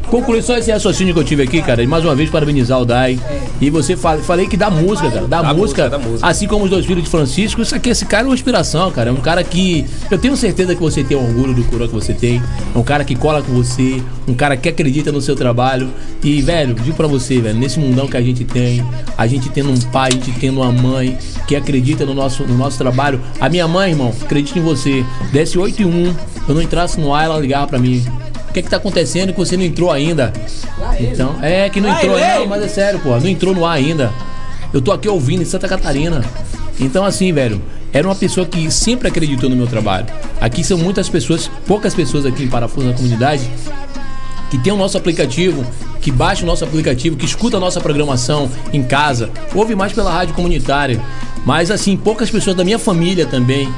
[0.10, 1.84] concluir só esse raciocínio que eu tive aqui, cara.
[1.84, 3.20] E mais uma vez parabenizar o Dai.
[3.60, 5.28] E você fala, falei que da música, cara.
[5.28, 6.26] Da, Da música, música, da música.
[6.26, 9.10] Assim como os dois filhos de Francisco, isso aqui, esse cara é uma inspiração, cara.
[9.10, 9.86] É um cara que.
[10.10, 12.42] Eu tenho certeza que você tem orgulho do coroa que você tem.
[12.74, 14.02] É um cara que cola com você.
[14.26, 15.90] Um cara que acredita no seu trabalho.
[16.24, 18.86] E, velho, digo pra você, velho, nesse mundão que a gente tem,
[19.18, 21.18] a gente tendo um pai, a gente tendo uma mãe
[21.48, 23.20] que acredita no nosso, no nosso trabalho.
[23.42, 25.06] A minha mãe, irmão, acredita em você.
[25.34, 26.16] Desse 8 e 1,
[26.48, 28.06] eu não entrasse no ar, ela ligava pra mim.
[28.50, 30.34] O que que tá acontecendo que você não entrou ainda?
[31.00, 32.40] Então, é que não entrou, vai.
[32.40, 34.12] não, mas é sério, pô, não entrou no ar ainda.
[34.74, 36.24] Eu tô aqui ouvindo em Santa Catarina.
[36.80, 37.62] Então, assim, velho,
[37.94, 40.08] era uma pessoa que sempre acreditou no meu trabalho.
[40.40, 43.50] Aqui são muitas pessoas, poucas pessoas aqui em Parafuso na comunidade,
[44.50, 45.66] que tem o nosso aplicativo,
[46.02, 50.12] que baixa o nosso aplicativo, que escuta a nossa programação em casa, ouve mais pela
[50.12, 51.02] rádio comunitária.
[51.46, 53.70] Mas assim, poucas pessoas da minha família também.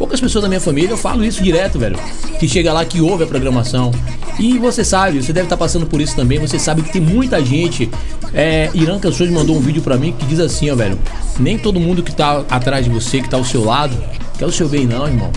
[0.00, 1.98] Poucas pessoas da minha família, eu falo isso direto, velho.
[2.38, 3.92] Que chega lá, que ouve a programação.
[4.38, 6.38] E você sabe, você deve estar passando por isso também.
[6.38, 7.90] Você sabe que tem muita gente.
[8.32, 10.98] É, Irã Canções mandou um vídeo pra mim que diz assim, ó, velho.
[11.38, 13.94] Nem todo mundo que tá atrás de você, que tá ao seu lado,
[14.38, 15.30] quer o seu bem, não, irmão.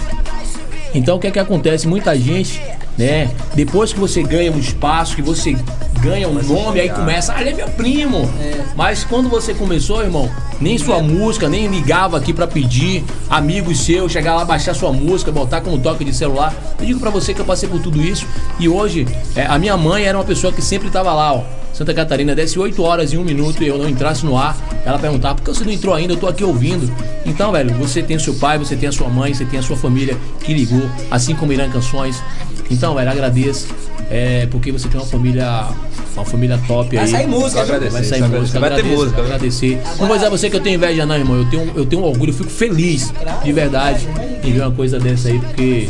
[0.95, 1.85] Então o que é que acontece?
[1.85, 2.61] Muita gente,
[2.97, 3.29] né?
[3.55, 5.55] Depois que você ganha um espaço, que você
[6.01, 8.29] ganha um nome, aí começa, ah, ele é meu primo.
[8.75, 10.29] Mas quando você começou, irmão,
[10.59, 15.31] nem sua música, nem ligava aqui pra pedir amigos seus, chegar lá, baixar sua música,
[15.31, 16.53] botar como toque de celular.
[16.79, 18.27] Eu digo pra você que eu passei por tudo isso
[18.59, 21.43] e hoje é, a minha mãe era uma pessoa que sempre tava lá, ó.
[21.73, 24.99] Santa Catarina, desse 8 horas e 1 minuto e eu não entrasse no ar, ela
[24.99, 26.13] perguntava, por que você não entrou ainda?
[26.13, 26.91] Eu tô aqui ouvindo.
[27.25, 29.75] Então, velho, você tem seu pai, você tem a sua mãe, você tem a sua
[29.75, 32.21] família que ligou, assim como Irã Canções.
[32.69, 33.67] Então, velho, agradeço.
[34.09, 35.67] É, porque você tem uma família.
[36.15, 37.11] Uma família top Vai aí.
[37.11, 37.91] sair música, agradecer.
[37.91, 38.59] Vai sair música.
[38.59, 39.15] Vai ter agradeço, música.
[39.15, 39.81] vou agradecer.
[39.99, 41.37] Não vou dizer a você que eu tenho inveja, não, irmão.
[41.37, 43.11] Eu tenho, eu tenho orgulho, eu fico feliz,
[43.43, 44.07] de verdade,
[44.43, 45.89] em ver uma coisa dessa aí, porque.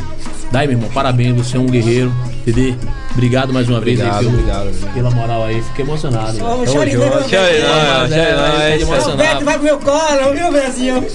[0.50, 2.14] Daí, meu irmão, parabéns, você é um guerreiro,
[2.46, 2.76] entendeu?
[3.12, 4.94] Obrigado mais uma vez Obrigado, aí pelo, obrigado.
[4.94, 5.62] pela moral aí.
[5.62, 6.38] Fiquei emocionado.
[6.38, 7.04] Ô, Tamo Chore, junto.
[7.10, 7.56] vem, vem, Tchau, vem.
[7.58, 8.52] Irã, tchau, Irã.
[8.52, 9.18] Fiquei O emocionado.
[9.18, 10.96] Beto vai pro meu colo, viu, Brasil?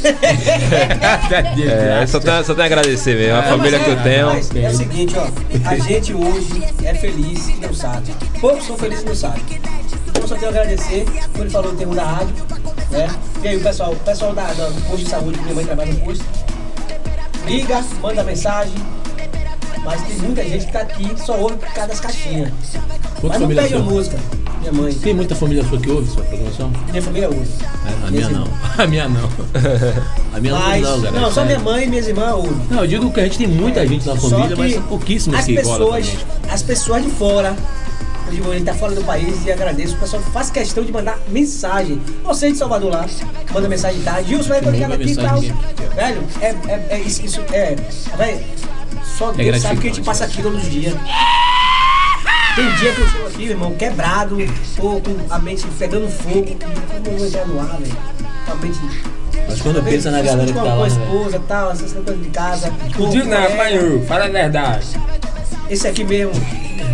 [1.69, 3.37] É, só tenho, só tenho a agradecer mesmo.
[3.39, 4.27] A família que eu tenho.
[4.29, 5.69] Mas é o seguinte, ó.
[5.69, 8.13] A gente hoje é feliz e não sabe.
[8.41, 9.43] Poucos são felizes e não sabem.
[10.09, 11.05] Então eu só tenho a agradecer.
[11.33, 12.35] Como ele falou, tem um da rádio,
[12.91, 13.09] né?
[13.43, 15.65] E aí o pessoal, o pessoal da, da- do posto de saúde, que minha mãe
[15.65, 16.25] trabalha no posto.
[17.47, 18.73] liga, manda mensagem.
[19.85, 22.51] Mas tem muita gente que tá aqui só ouve por causa das caixinhas.
[23.21, 24.19] Quanta Mas não pede a música.
[24.61, 24.93] Minha mãe.
[24.95, 26.73] Tem muita família sua que ouve sua programação?
[26.91, 27.49] Minha família ouve.
[27.87, 28.49] É, a minha não.
[28.79, 29.29] A minha não.
[30.33, 31.33] A minha Mas, não, não, galera.
[31.33, 31.65] só minha sério.
[31.65, 32.61] mãe e minhas irmãs ouvem.
[32.71, 35.41] Não, eu digo que a gente tem muita gente na família, que mas são pouquíssimas
[35.41, 36.17] as que pessoas,
[36.49, 37.57] as pessoas de fora,
[38.31, 39.95] digo, ele tá fora do país e agradeço.
[39.95, 42.01] O pessoal faz questão de mandar mensagem.
[42.25, 43.07] Você de Salvador lá,
[43.53, 44.23] manda mensagem, tá?
[44.23, 45.41] Gilson, vai Manda aqui e tal.
[45.41, 47.75] Velho, é, é, é isso, isso é.
[48.17, 48.41] Velho,
[49.17, 50.95] só Deus sabe que a gente passa aqui todos os dias.
[52.55, 54.37] Tem dia que eu estou aqui, meu irmão, quebrado,
[54.79, 56.57] ou com a mente pegando fogo.
[57.05, 57.97] Como eu vou entrar no ar, velho?
[58.47, 58.79] Com a mente.
[59.49, 60.89] Mas quando pensa na galera que tá lá, né?
[60.89, 62.75] esposa e tal, essas coisas de casa.
[62.99, 63.57] Não colega.
[63.57, 64.87] pai, fala a verdade.
[65.71, 66.33] Esse aqui mesmo.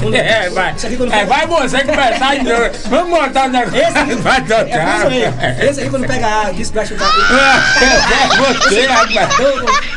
[0.00, 0.70] Quando- É, vai.
[0.70, 2.70] Aqui quando É, vai você começar de novo.
[2.90, 3.76] Vamos montar o negócio.
[3.80, 4.96] Esse aqui, vai é, tocar.
[4.98, 5.68] isso aí.
[5.68, 7.10] Esse aí quando pega a que vai chutar.
[7.10, 9.28] Você, rapaz.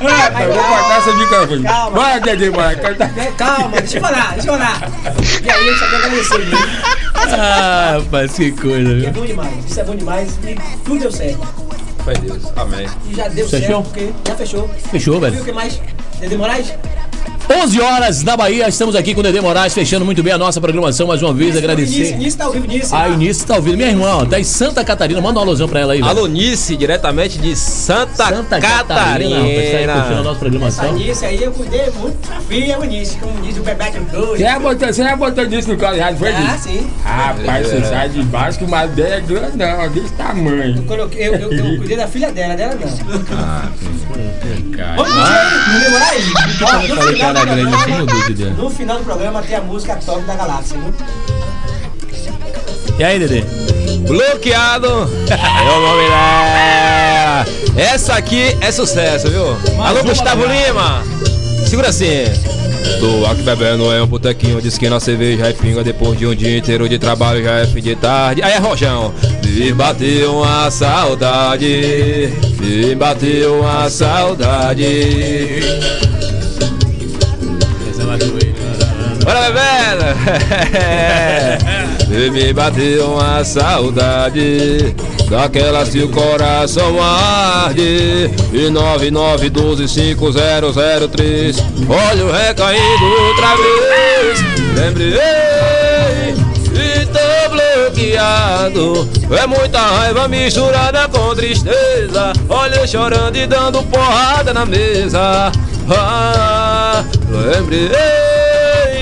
[0.02, 1.64] Ah, eu vou cortar esse microfone.
[1.64, 1.92] Calma.
[1.92, 2.48] Bora, Dedê.
[2.48, 4.82] É, Calma, deixa eu falar, deixa eu falar.
[5.44, 6.58] E aí, a gente só quer agradecer mesmo.
[7.16, 9.12] Ah, rapaz, que coisa, É viu?
[9.12, 11.48] bom demais, isso é bom demais e tudo deu certo.
[12.08, 12.44] Em Deus.
[12.56, 12.88] Amém.
[13.10, 13.68] E já deu Fechou?
[13.68, 14.70] certo, porque já fechou.
[14.92, 15.44] Fechou, E o velho.
[15.44, 15.82] que mais?
[16.20, 16.74] Dedê Moraes?
[17.50, 20.60] 11 horas na Bahia, estamos aqui com o Dedê Moraes, fechando muito bem a nossa
[20.60, 21.08] programação.
[21.08, 22.12] Mais uma vez, Início, agradecer.
[22.14, 22.94] início tá ao vivo nisso.
[22.94, 23.78] A Início tá ouvindo.
[23.78, 25.22] Minha irmã, ó, tá em Santa Catarina.
[25.22, 26.10] Manda uma alusão pra ela aí, velho.
[26.12, 28.84] Alô, Nice, diretamente de Santa, Santa Catarina.
[28.84, 29.36] Catarina.
[29.38, 30.94] tá aí curtindo a nossa Essa programação.
[30.94, 34.88] Nice aí eu cuidei muito da filha, Nice, como diz o Bebeto Você já botou,
[34.88, 36.64] você já botou disso no colo errado, foi Ah, disso?
[36.68, 36.88] sim.
[37.06, 40.76] Rapaz, você sai de baixo que o marido dele é grande, não, desse tamanho.
[40.76, 43.22] Eu, coloquei, eu, eu, eu cuidei da filha dela, dela não.
[43.38, 43.70] Ah,
[44.96, 46.26] Vamos aí, Dedê Moraes.
[46.62, 48.54] Ó, no falei final cara do grande programa- assim, mudou de ideia.
[48.54, 50.94] No final do programa tem a música top da galáxia, viu?
[53.00, 53.42] E aí, Dedê?
[54.08, 54.88] Bloqueado.
[55.30, 57.46] É o nome dela.
[57.76, 59.46] Essa aqui é sucesso, viu?
[59.84, 60.44] Alô, uma Gustavo.
[60.46, 61.04] Lima.
[61.68, 62.24] Segura assim.
[63.00, 66.58] Tô aqui bebendo é um botequinho de esquina, cerveja e pinga Depois de um dia
[66.58, 69.14] inteiro de trabalho já é fim de tarde Aí é rojão
[69.44, 72.32] Me bateu uma saudade
[72.62, 74.86] Me bateu uma saudade
[79.24, 80.06] Bora bebendo!
[82.10, 84.96] E me bateu uma saudade
[85.30, 88.32] Daquelas que o coração arde.
[88.54, 91.58] E 99125003
[91.90, 94.40] Olha o recaindo outra vez.
[94.74, 95.18] Lembrei
[96.74, 99.10] e tô bloqueado.
[99.38, 102.32] É muita raiva misturada com tristeza.
[102.48, 105.52] Olha eu chorando e dando porrada na mesa.
[105.90, 107.90] Ah, Lembrei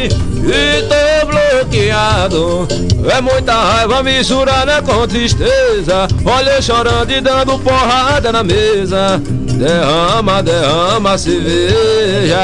[0.08, 2.68] e tô bloqueado.
[3.10, 6.08] É muita raiva misturada com tristeza.
[6.26, 9.22] Olha chorando e dando porrada na mesa.
[9.58, 12.38] Derrama, derrama cerveja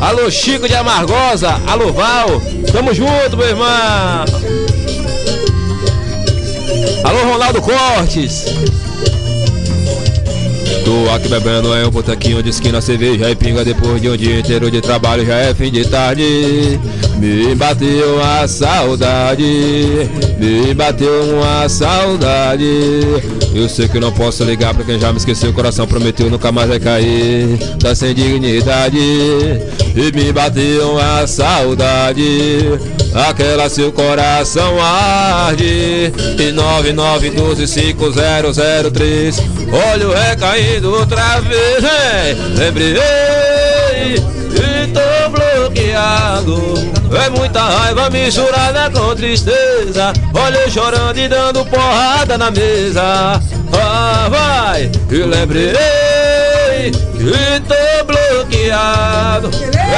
[0.00, 2.40] Alô Chico de Amargosa, alô Val.
[2.72, 4.24] Tamo junto meu irmão.
[7.04, 8.44] Alô Ronaldo Cortes
[10.86, 14.38] Tô aqui bebendo em um botequinho de esquina, cerveja e pinga Depois de um dia
[14.38, 16.78] inteiro de trabalho já é fim de tarde.
[17.18, 19.42] Me bateu uma saudade
[20.38, 22.64] Me bateu uma saudade.
[23.52, 26.52] Eu sei que não posso ligar pra quem já me esqueceu O coração prometeu nunca
[26.52, 27.58] mais vai cair.
[27.80, 32.78] Tá sem dignidade E me bateu uma saudade
[33.16, 36.12] Aquela seu coração arde.
[36.38, 39.42] E 99125003
[39.92, 42.36] Olho recaindo outra vez hein?
[42.56, 42.96] Lembrei
[44.14, 44.20] e
[44.92, 46.74] tô bloqueado.
[47.24, 50.12] É muita raiva misturada com tristeza.
[50.34, 53.40] Olha eu chorando e dando porrada na mesa.
[53.72, 54.90] Ah, vai!
[55.10, 55.72] E lembrei
[56.90, 59.50] e tô bloqueado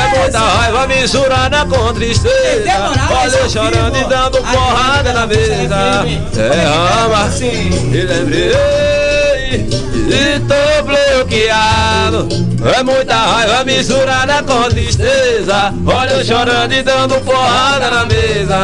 [0.09, 8.00] É muita raiva misturada com tristeza Olha chorando e dando porrada na mesa Derrama e
[8.02, 8.98] lembrei
[10.09, 12.28] e tô bloqueado
[12.74, 18.59] É muita raiva misturada com tristeza Olha eu chorando e dando porrada na mesa.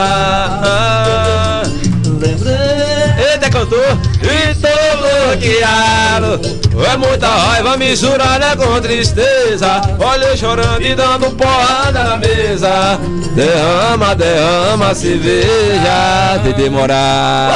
[2.06, 3.03] Lembrei
[3.54, 6.40] cantor E tô bloqueado.
[6.92, 9.80] É muita raiva misturada com tristeza.
[10.00, 12.98] Olha chorando e dando porrada na mesa.
[13.34, 17.54] Derrama, derrama cerveja De demorar!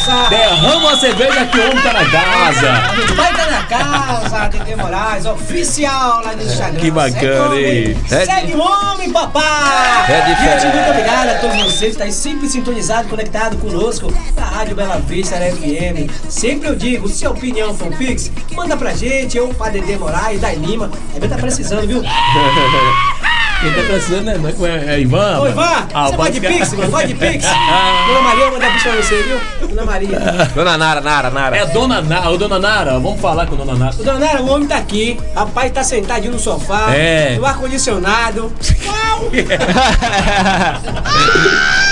[0.00, 0.28] Casa.
[0.28, 3.12] Derrama a cerveja que o homem tá na casa.
[3.12, 6.80] O pai tá na casa, Dedê Moraes, oficial lá no Instagram.
[6.80, 7.96] Que bacana, o hein?
[8.10, 10.12] É Segue o homem, papai!
[10.12, 10.62] É diferente.
[10.62, 14.74] Gente, muito obrigado a todos vocês que estão aí sempre sintonizados, conectados conosco na Rádio
[14.74, 16.10] Bela Vista FM.
[16.28, 20.40] Sempre eu digo, se a opinião for pix, manda pra gente, eu, pra Dedê Moraes,
[20.40, 20.90] Dai Lima.
[21.14, 22.02] É bem tá precisando, viu?
[23.60, 24.38] Quem tá precisando, né?
[24.38, 25.38] Não é, é Ivan?
[25.40, 26.90] Ô, Ivan, Ah, você pode pode pix, mano?
[26.90, 27.44] Pode pix?
[28.08, 29.68] Dona Maria, eu vou mandar bicho pra você, viu?
[29.68, 30.18] Dona Maria.
[30.54, 31.56] Dona Nara, Nara, Nara.
[31.58, 33.94] É Dona Nara, ô Dona Nara, vamos falar com a Dona Nara.
[33.98, 37.36] O Dona Nara, o homem tá aqui, rapaz tá sentadinho no sofá, É.
[37.36, 38.50] no ar-condicionado.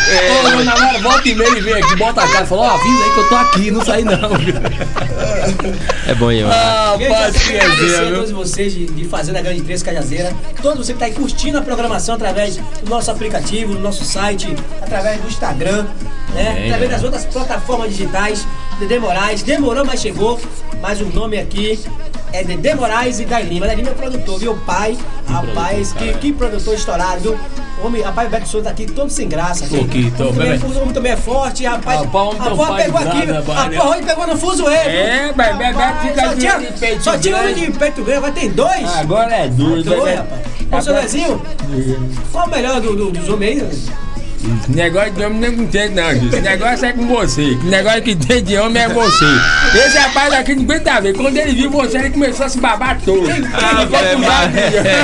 [0.09, 3.05] Ô, Dona Nara, volta e meia e vem aqui, bota a cara, fala, ó, avisa
[3.05, 4.15] aí que eu tô aqui, não sai não.
[6.07, 6.55] É bom demais.
[6.57, 8.15] Ah, Gente, paz eu que quero agradecer a viu?
[8.15, 11.63] todos vocês de, de Fazenda Grande 3 Cajazeira, todos você que tá aí curtindo a
[11.63, 15.87] programação através do nosso aplicativo, do nosso site, através do Instagram,
[16.35, 16.53] né?
[16.55, 16.97] Bem, através né?
[16.97, 18.47] das outras plataformas digitais.
[18.79, 20.41] Dedê Moraes, demorou, mas chegou.
[20.81, 21.81] Mas o nome aqui
[22.33, 23.67] é Dedê Moraes e Dai Lima.
[23.67, 24.57] Dai Lima é produtor, viu?
[24.65, 24.97] Pai,
[25.29, 27.39] rapaz, que, que produtor estourado, viu?
[27.83, 29.67] Homem, rapaz, o Beto Souza tá aqui todo sem graça.
[29.69, 32.01] Tô aqui, tô, o, homem também, o homem também é forte, rapaz.
[32.01, 33.77] Rapaz, o homem a porra pegou aqui, nada, a né?
[33.79, 34.97] porra pegou no fuso ele.
[34.97, 37.67] É, mas Bebeto Rapaz, fica só de- tira- de peito Só tira grande.
[37.67, 38.97] de peito grande, vai ter dois.
[38.97, 40.17] Agora é duro, Dois, Bebeto.
[40.19, 40.41] rapaz.
[40.71, 41.41] Ô, seu Lezinho,
[42.31, 43.91] qual o melhor do, do, dos homens?
[44.39, 46.27] Esse negócio de homem não entende não, gente.
[46.29, 47.57] Esse negócio é com você.
[47.57, 49.25] Que negócio que tem de homem é você.
[49.75, 51.15] Esse rapaz aqui não aguenta ver.
[51.17, 53.29] Quando ele viu você, ele começou a se babar todo.
[53.29, 54.49] Ah, Ele velho, vai-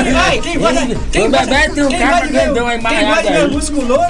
[0.04, 0.38] Quem vai?
[0.38, 0.86] Quem gosta?
[1.12, 3.28] Quem O Bebeto tem um quem cara gosta de ver- grandão aí, Quem malhado de
[3.34, 3.50] aí.
[3.50, 4.02] musculoso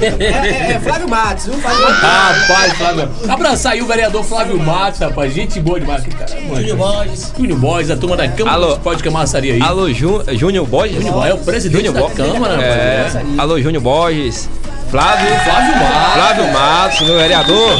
[0.00, 1.54] é, é- é Flávio Matos, viu?
[1.54, 2.00] Flávio Matos.
[2.00, 3.08] Rapaz, Flávio.
[3.28, 5.34] Abraçar aí o vereador Flávio Matos, rapaz.
[5.34, 6.04] Gente boa demais.
[6.06, 7.32] Cara, Júnior Borges.
[7.36, 8.66] Júnior Borges, a turma da Câmara Alô.
[8.66, 9.62] Municipal de Camaçaria aí.
[9.62, 10.96] Alô, Jú- Júnior Borges?
[10.96, 12.08] Júnior Borges é o presidente da.
[12.08, 13.06] Câmara, É.
[13.12, 13.38] rapaz.
[13.38, 14.48] Alô, Júnior Borges.
[14.90, 15.28] Flávio.
[15.44, 16.12] Flávio Matos.
[16.14, 17.76] Flávio Matos, meu vereador.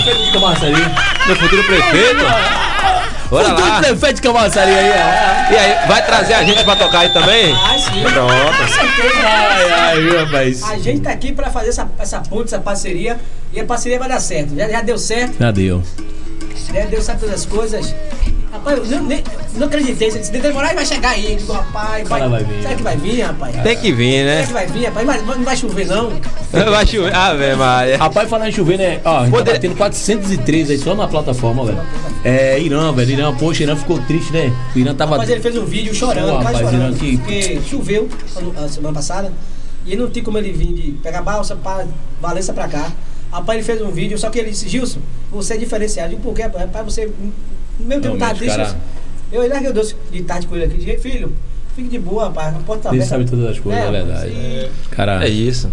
[1.26, 2.24] Meu futuro prefeito.
[3.30, 3.78] Bora Futuro lá.
[3.80, 5.52] prefeito de Camaçaria aí, ó.
[5.52, 7.52] E aí, vai trazer a gente pra tocar aí também?
[7.54, 8.02] Ah, sim.
[8.02, 8.56] Pronto.
[8.56, 9.26] Com certeza.
[9.26, 10.62] Ai, ai, rapaz.
[10.64, 13.18] A gente tá aqui pra fazer essa, essa ponte, essa parceria.
[13.52, 14.56] E a parceria vai dar certo.
[14.56, 15.82] Já, já deu certo, Já deu.
[16.74, 17.94] já deu certo todas as coisas.
[18.50, 19.22] Rapaz, eu não, nem,
[19.56, 20.10] não acreditei.
[20.10, 21.32] Dedé Moraes vai chegar aí.
[21.32, 22.62] Eu digo, rapaz, cara vai vir.
[22.62, 23.56] Será que vai vir, rapaz?
[23.62, 24.46] Tem que vir, Será né?
[24.46, 25.06] que vai vir, rapaz?
[25.06, 26.12] Mas não vai chover, não.
[26.50, 27.14] Vai chover.
[27.14, 27.98] Ah, velho, Maria.
[27.98, 29.00] Rapaz, falando em chover, né?
[29.04, 31.78] Ó, a gente Poder- tá batendo 403 aí só na plataforma, velho.
[32.24, 33.10] É, Irã, velho.
[33.10, 34.50] Irã, poxa, Irã ficou triste, né?
[34.74, 35.18] O Irã tava.
[35.18, 36.96] Mas ele fez um vídeo chorando, Pô, quase rapaz, chorando.
[36.96, 38.08] Irã, que- Porque choveu
[38.56, 39.30] a semana passada.
[39.84, 41.84] E ele não tinha como ele vir de pegar balsa pra
[42.20, 42.90] Valença pra cá.
[43.30, 46.14] Rapaz, ele fez um vídeo, só que ele disse, Gilson, você é diferenciado.
[46.14, 46.42] E por quê?
[46.42, 47.10] Rapaz, você.
[47.78, 48.56] No mesmo tempo tava Realmente, triste.
[48.56, 48.64] cara.
[48.68, 48.78] Gilson.
[49.30, 50.76] Eu larguei o doce de tarde com ele aqui.
[50.78, 51.32] Disse, filho,
[51.76, 52.56] fique de boa, rapaz.
[52.56, 54.30] A porta tá Ele sabe todas as coisas, é verdade.
[54.30, 55.24] e- Cara.
[55.24, 55.70] É isso.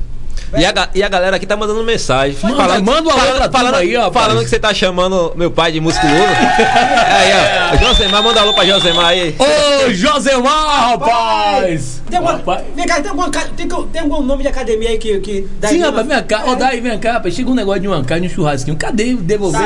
[0.58, 2.38] E a, e a galera aqui tá mandando mensagem.
[2.42, 5.52] Manda- manda um alô pra turma falando, aí, ó, falando que você tá chamando meu
[5.52, 6.16] pai de musculoso.
[6.18, 7.32] aí,
[7.74, 7.78] ó.
[7.78, 9.36] Josemar, manda alô pra Josemar aí.
[9.38, 12.02] Ô, Josemar, rapaz!
[12.10, 12.64] Tem alguma, Rapaz.
[12.76, 15.20] vem cá, tem, alguma, tem, tem algum nome de academia aí que.
[15.20, 16.44] que dá Sim, rapaz, vem cá.
[16.46, 16.56] Ô, É.
[16.56, 17.34] daí, vem cá, rapaz.
[17.34, 18.78] Chega um negócio de uma carne, um churrasquinho.
[18.78, 19.16] Cadê?
[19.16, 19.62] Devolver?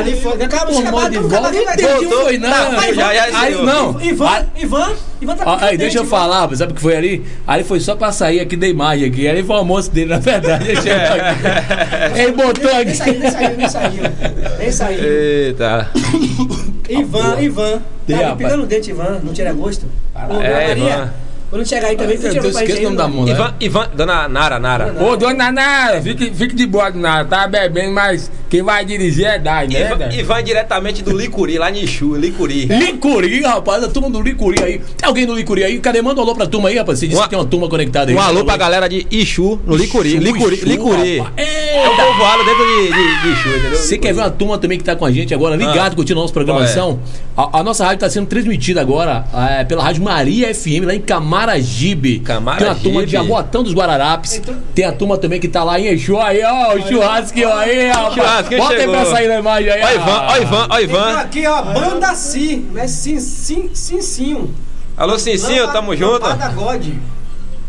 [0.50, 1.52] Tá mó lá, de volta.
[1.52, 2.50] Não entendi, foi não.
[2.50, 4.00] Tá, Vai, já, Aí, não.
[4.02, 4.92] Ivan, Ivan, Ivan
[5.28, 7.26] tá Aí, deixa eu falar, rapaz, sabe o que foi ali?
[7.46, 9.28] Ali foi só pra sair aqui da imagem aqui.
[9.28, 10.70] Ali foi o almoço dele, na verdade.
[10.70, 12.20] Ele aqui.
[12.22, 12.96] Ele botou Nem aqui.
[12.96, 14.04] saiu, nem saiu, nem saiu.
[14.60, 15.04] Nem saiu.
[15.04, 15.90] Eita.
[16.90, 17.82] Ivan, Ivan.
[18.08, 19.20] Tá pegando o dente, Ivan.
[19.24, 19.86] Não tira gosto.
[20.16, 21.14] Ô, Dona É, Maria, Ivan.
[21.50, 23.10] Quando chegar aí também, tu Eu tira pra gente esqueço o nome da não?
[23.16, 23.34] mulher.
[23.36, 24.96] Ivan, Ivan, dona Nara, Nara.
[25.04, 27.26] Ô, dona Nara, fique, fique de boa, dona Nara.
[27.26, 29.82] Tá bebendo, mas quem vai dirigir é Dai, né?
[29.92, 30.14] Ivan?
[30.14, 32.66] Ivan diretamente do Licuri, lá em Ixu, Licuri.
[32.66, 34.80] Licuri, rapaz, a turma do Licuri aí.
[34.98, 35.80] Tem alguém do Licuri aí?
[35.80, 36.02] Cadê?
[36.02, 37.00] Manda um alô pra turma aí, rapaz.
[37.00, 38.16] Você disse Uma- que tem uma turma conectada aí.
[38.18, 40.10] Um alô pra galera de Ixu, no Licuri.
[40.16, 41.24] Ixu, Licuri, Ixu, Licuri.
[41.36, 42.04] É Eita.
[42.04, 43.78] povoado dentro de, de, de Ixu, entendeu?
[43.78, 45.96] Você quer ver uma turma também que tá com a gente agora, ligado, Ah.
[45.96, 47.00] curtindo a nossa programação?
[47.36, 49.26] A, a nossa rádio tá sendo transmitida agora
[49.60, 51.00] é, pela Rádio Maria FM, lá em
[51.40, 52.20] Camaragibe.
[52.20, 52.60] Camaragibe.
[52.60, 54.42] Tem uma turma de Jaboatão dos Guararapes.
[54.76, 58.14] Tem a turma também que tá lá em Exu aí, ó, o churrasco aí, rapaz.
[58.14, 58.96] Churrasquinho Bota aí chegou.
[58.96, 59.82] pra sair na imagem aí.
[59.84, 61.14] Ó Ivan, ó Ivan, ó Ivan.
[61.20, 62.88] aqui, ó, Banda Si, né?
[62.88, 64.54] Sim, sim, sim, sim.
[64.98, 66.26] Alô, Cincinho, tamo junto.
[66.26, 66.88] Lambada God.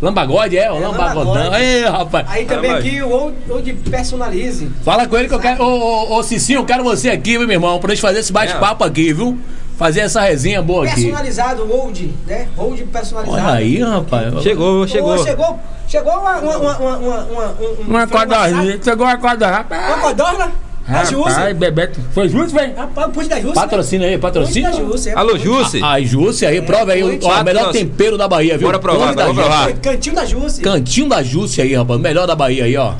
[0.03, 0.65] Lambagode, é?
[0.65, 1.35] É, Lambagodão.
[1.35, 1.63] Lambagode.
[1.63, 2.27] Ei, rapaz.
[2.29, 4.69] Aí também aqui o Old, Personalize.
[4.83, 5.63] Fala com ele que eu quero.
[5.63, 8.83] Ô, ô, ô, Cicinho, eu quero você aqui, meu irmão, pra gente fazer esse bate-papo
[8.83, 9.39] aqui, viu?
[9.81, 11.05] Fazer essa resenha boa aqui.
[11.05, 12.49] Personalizado, Old, né?
[12.55, 13.43] Old personalizado.
[13.43, 14.43] Olha aí, rapaz.
[14.43, 15.25] Chegou, chegou.
[15.25, 15.59] chegou,
[15.89, 18.79] chegou uma, uma, uma, uma, uma, uma, um- Uma massagem.
[18.85, 19.67] Chegou uma codorninha.
[19.71, 20.53] Uma Rapaz, codorna?
[20.87, 21.33] A Júcia.
[21.33, 21.99] rapaz, Bebeto.
[22.13, 22.77] Foi justo, velho?
[22.77, 23.55] Rapaz, o pude da Júcia.
[23.55, 24.73] Patrocina aí, Pude da patrocina.
[24.75, 25.11] Júcia.
[25.13, 25.15] é.
[25.19, 25.81] Alô, Jusce.
[25.83, 27.03] Ai, Júcia aí, prova aí.
[27.03, 27.19] o-.
[27.23, 27.79] Ó, o melhor Nossa.
[27.79, 28.69] tempero da Bahia, viu?
[28.69, 29.33] Bora provar, Júcia.
[29.35, 29.73] provar.
[29.79, 30.63] Cantinho da Júcia.
[30.63, 31.99] Cantinho da Júcia aí, rapaz.
[31.99, 32.93] Melhor da Bahia aí, ó.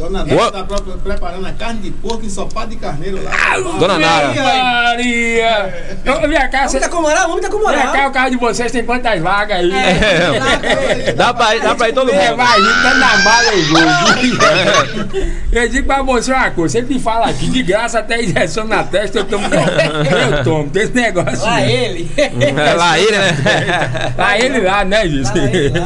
[0.00, 3.32] Dona Nara tá pro- preparando a carne de porco ensopado de carneiro lá.
[3.78, 4.28] Dona Nara.
[4.28, 5.98] Maria!
[6.06, 7.92] Eu, vem cá, você, Vamos tá com moral, vamos tá com moral.
[7.92, 9.70] cá, o carro de vocês tem quantas vagas aí?
[9.70, 12.36] É, dá pra ir, dá pra ir todo É, mundo.
[12.38, 15.30] vai, gente, tá na bala e gol.
[15.52, 19.18] Eu digo pra você uma coisa, sempre fala aqui, de graça até injeção na testa,
[19.18, 19.46] eu tomo.
[19.46, 21.42] Eu tomo, tem esse negócio.
[21.42, 21.72] Lá aí.
[21.72, 22.10] ele.
[22.16, 24.14] É lá ele, né?
[24.16, 25.28] Lá ele lá, né, Gis?
[25.34, 25.84] Lá ele lá.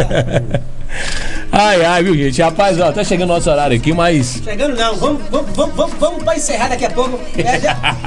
[1.53, 2.42] Ai, ai, viu, gente?
[2.42, 4.40] Rapaz, ó, tá chegando nosso horário aqui, mas.
[4.45, 7.18] Chegando não, vamos, vamos, vamos, vamos, vamos pra encerrar daqui a pouco.
[7.38, 7.59] É,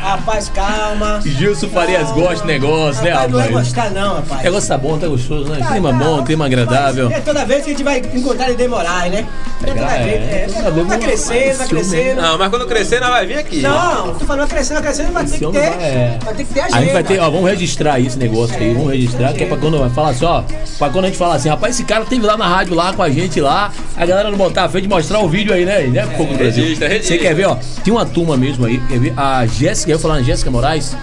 [0.00, 1.20] rapaz, calma.
[1.24, 4.40] Gilson Farias gosta do negócio, né, Rapaz, não vai gostar não, rapaz.
[4.40, 5.58] O negócio tá bom, tá gostoso, né?
[5.58, 7.10] Tá, Clima tá, bom, clima agradável.
[7.10, 9.26] É toda vez que a gente vai encontrar ele demorar, né?
[9.64, 10.46] É É.
[10.46, 12.22] É, um- crescendo, vai ciúme, crescendo.
[12.22, 13.60] Não, mas quando crescer, nós vai vir aqui.
[13.62, 15.58] Não, tô falando vai crescendo, vai crescendo, vai ter Esse que ter.
[15.60, 16.18] vai- é.
[16.24, 16.76] Vai ter que ter agenda.
[16.78, 19.56] A gente vai ter, ó, vamos registrar esse negócio aí, vamos registrar, que é pra
[19.56, 20.42] quando vai falar assim, ó,
[20.78, 23.02] pra quando a gente falar assim, rapaz, esse cara teve lá na rádio lá com
[23.02, 25.82] a gente lá, a galera não botar a frente mostrar o vídeo aí, né?
[25.88, 26.06] né?
[26.16, 26.62] Pouco do Brasil.
[26.62, 27.16] registra, registra.
[27.16, 27.56] Você quer ver, ó?
[27.82, 29.14] Tem uma turma mesmo aí, quer ver?
[29.16, 30.96] A Jéssica, eu ia falar na Jéssica Moraes.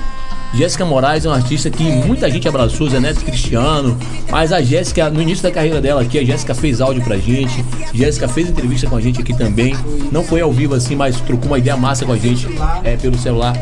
[0.53, 3.97] Jéssica Moraes é uma artista que muita gente abraçou, Zé Neto Cristiano.
[4.30, 7.65] Mas a Jéssica, no início da carreira dela aqui, a Jéssica fez áudio pra gente.
[7.91, 9.76] Jéssica fez entrevista com a gente aqui também.
[10.11, 12.47] Não foi ao vivo assim, mas trocou uma ideia massa com a gente
[12.84, 13.53] é, pelo celular.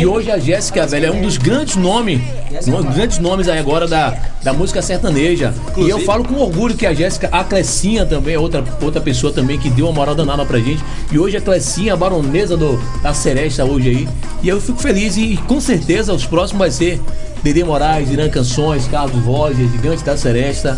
[0.00, 2.20] E hoje a Jéssica, velho, é um dos grandes nomes,
[2.66, 5.54] um dos grandes nomes aí agora da, da música sertaneja.
[5.76, 9.32] E eu falo com orgulho que a Jéssica, a Clecinha também, é outra, outra pessoa
[9.32, 10.82] também que deu uma moral danada pra gente.
[11.12, 14.08] E hoje a Clecinha, a baronesa do, da Seresta hoje aí.
[14.42, 17.00] E eu fico feliz e com certeza os próximos vai ser
[17.42, 20.76] Dede Moraes, Irã Canções, Carlos Roger, Gigante da Seresta.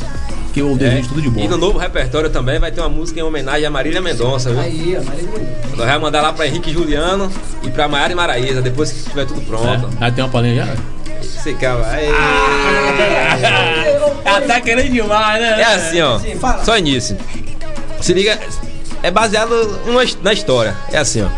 [0.59, 1.40] Que eu desejo tudo de bom.
[1.40, 4.59] E no novo repertório também vai ter uma música em homenagem a Marília Mendonça, viu?
[4.59, 5.76] Aí, ó, Maria Mendonça.
[5.76, 7.30] Nós vamos mandar lá pra Henrique Juliano
[7.62, 9.88] e pra Maiara e Maraísa, depois que tiver tudo pronto.
[10.00, 10.74] Ah, tem uma palhinha já?
[11.22, 11.70] Você quer.
[11.70, 12.09] Aê.
[14.26, 15.61] Ela tá querendo demais, né?
[15.61, 16.18] É assim, ó.
[16.18, 16.64] Sim, fala.
[16.64, 17.16] Só início.
[18.00, 18.36] Se liga.
[19.00, 19.78] É baseado
[20.24, 20.76] na história.
[20.90, 21.28] É assim, ó.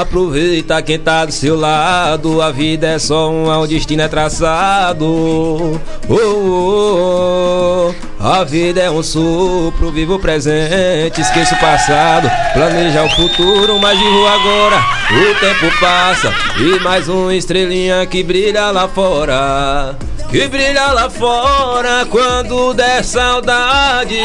[0.00, 2.40] Aproveita quem tá do seu lado.
[2.40, 5.04] A vida é só uma, o destino é traçado.
[5.04, 5.76] Oh,
[6.08, 8.07] oh, oh.
[8.20, 12.28] A vida é um sopro, viva o presente, esqueça o passado.
[12.52, 14.76] Planeja o futuro, mas vivo agora.
[15.10, 19.96] O tempo passa e mais uma estrelinha que brilha lá fora.
[20.30, 24.18] Que brilha lá fora quando der saudade.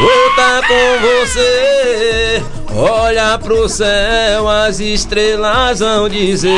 [0.00, 2.42] Volta com você.
[2.76, 6.50] Olha pro céu, as estrelas vão dizer.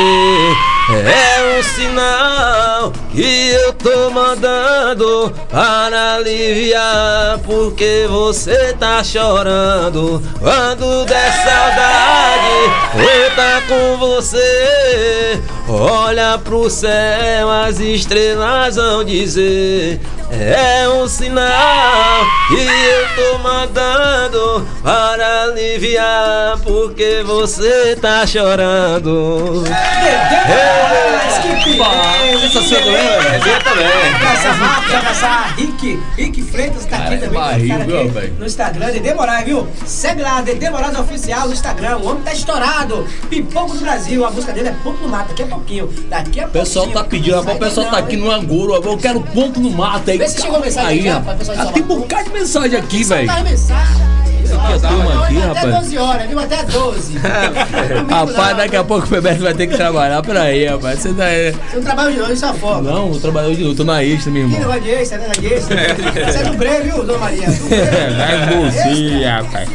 [0.89, 7.39] É um sinal que eu tô mandando para aliviar.
[7.45, 10.23] Porque você tá chorando.
[10.39, 15.39] Quando der saudade, volta com você.
[15.69, 20.01] Olha pro céu, as estrelas vão dizer.
[20.31, 29.63] É um sinal que eu tô mandando para aliviar, porque você tá chorando.
[29.69, 32.97] Mas que beleza, Essa sua também?
[32.97, 33.87] É minha também.
[34.33, 37.73] Essa rápida, essa Rick, Rick Freitas tá aqui é também.
[37.73, 38.35] aqui velho?
[38.39, 39.69] no Instagram, Dede Moraes, viu?
[39.87, 41.99] Segue lá, Dede Moraes Oficial no Instagram.
[41.99, 43.07] O homem tá estourado.
[43.31, 44.25] Pipoco do Brasil.
[44.25, 45.29] A música dele é Ponto no Mato.
[45.29, 45.89] Daqui a pouquinho.
[46.09, 47.05] Daqui a O pessoal pouquinho.
[47.05, 50.16] tá pedindo, o pessoal tá aqui no Anguro, eu quero ponto no mato aí.
[50.19, 51.39] Vê se chegou mensagem aí, aqui, rapaz.
[51.39, 53.27] de Ah, Tem um bocado de mensagem aqui, velho.
[53.27, 54.07] Tá mensagem.
[54.47, 55.75] Aqui a turma aqui, Até rapaz.
[55.85, 56.39] 12 horas, viu?
[56.39, 57.19] Até 12.
[58.09, 60.23] Rapaz, daqui a pouco o Bebeto vai ter que trabalhar.
[60.23, 61.01] Peraí, rapaz.
[61.01, 61.53] Você tá aí.
[61.53, 62.91] Você não trabalha de novo, isso é folga.
[62.91, 64.61] Não, eu trabalho hoje, eu tô na extra, meu Que irmão.
[64.61, 65.29] negócio de extra, né?
[65.39, 65.77] De extra.
[66.33, 67.45] Você é do Grêmio, viu, Dona Maria?
[67.45, 69.69] É bolsinha, rapaz.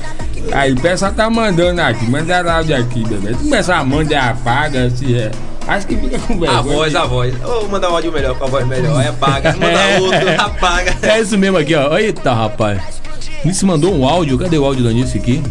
[0.54, 3.30] Aí o pessoal tá mandando aqui, manda áudio aqui, bebê.
[3.34, 5.32] Tu começar a manda e apaga, se é.
[5.68, 6.60] Acho que fica com vergonha.
[6.60, 7.36] A voz, a voz.
[7.36, 9.00] Vou mandar um áudio melhor com a voz melhor.
[9.00, 9.54] Aí apaga.
[9.54, 10.98] Manda outro, apaga.
[11.02, 11.98] É isso mesmo aqui, ó.
[11.98, 12.82] Eita, rapaz.
[13.46, 14.38] Nisso mandou um áudio.
[14.38, 15.42] Cadê o áudio da Nice aqui?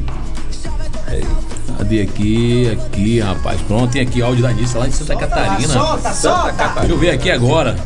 [1.79, 2.71] Cadê aqui?
[2.73, 3.61] Aqui, rapaz.
[3.63, 5.69] Pronto, tem aqui áudio da Nice lá em Santa Catarina.
[5.69, 6.69] Solta, solta.
[6.81, 7.77] Deixa eu ver aqui agora.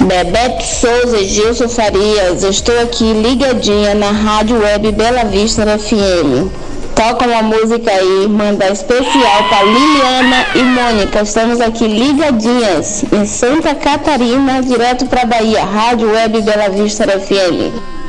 [0.00, 6.50] Bebeto Souza e Gilson Farias, eu estou aqui ligadinha na Rádio Web Bela Vista FM.
[6.94, 11.22] Toca uma música aí, manda especial para Liliana e Mônica.
[11.22, 15.64] Estamos aqui ligadinhas em Santa Catarina, direto para Bahia.
[15.64, 18.01] Rádio Web Bela Vista FM.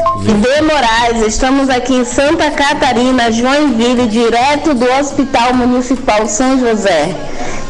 [0.00, 7.14] De Moraes, estamos aqui em Santa Catarina, Joinville, direto do Hospital Municipal São José.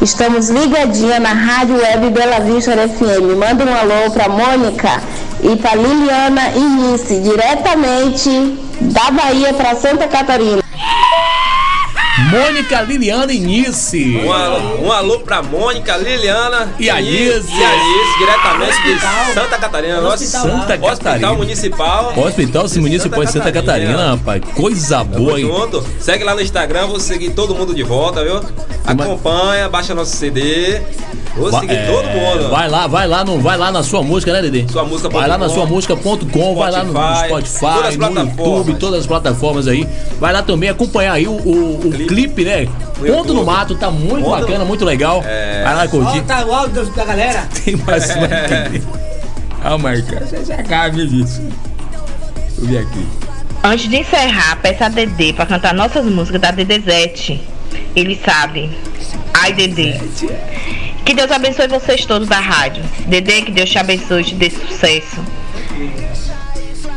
[0.01, 3.37] Estamos ligadinha na Rádio Web Bela Vista FM.
[3.37, 5.01] Manda um alô para Mônica
[5.43, 10.61] e para Liliana e Nice, diretamente da Bahia para Santa Catarina.
[12.29, 14.21] Mônica Liliana Inice.
[14.23, 17.11] Um, alô- um alô pra Mônica, Liliana E a Anice.
[17.51, 19.33] E a Anice, diretamente de.
[19.33, 19.95] Santa Catarina.
[19.97, 20.51] No Nosso hospital lá.
[20.51, 21.33] Santa Hospital Catarina.
[21.33, 22.13] Municipal.
[22.17, 24.41] Hospital Sim Municipal de Santa Catarina, rapaz.
[24.55, 25.47] Coisa Tamo boa, hein?
[25.47, 25.83] junto.
[25.99, 28.39] Segue lá no Instagram, vou seguir todo mundo de volta, viu?
[28.85, 30.79] Acompanha, baixa nosso CD.
[31.35, 32.49] Vou seguir é, todo mundo.
[32.49, 34.69] Vai lá, vai lá, no, vai lá na sua música, né, Dede?
[34.69, 37.87] Sua música Vai lá na ponto sua com, música.com, vai lá no Spotify, Spotify, todas
[37.87, 38.19] as no.
[38.19, 39.87] YouTube, todas as plataformas aí.
[40.19, 42.10] Vai lá também acompanhar aí o, o- o clipe.
[42.13, 42.43] Clipe.
[42.43, 42.67] né?
[43.07, 43.45] Ponto no.
[43.45, 45.23] Mato, tá muito Ponto- bacana, muito legal.
[45.25, 45.63] É.
[45.63, 46.19] Vai lá curtir.
[46.19, 47.47] Ó, tá o áudio da galera.
[47.63, 48.27] Tem mais uma.
[49.63, 51.41] Ah, Marca, você já cabe disso.
[51.41, 53.07] Deixa eu ver aqui.
[53.63, 57.41] Antes de encerrar, peça a Dedê pra cantar nossas músicas da Dedezete.
[57.95, 58.69] Ele sabe.
[59.33, 59.99] Ai, Dedê.
[61.05, 62.83] Que Deus abençoe vocês todos da rádio.
[63.07, 65.21] Dedê, que Deus te abençoe e te dê sucesso.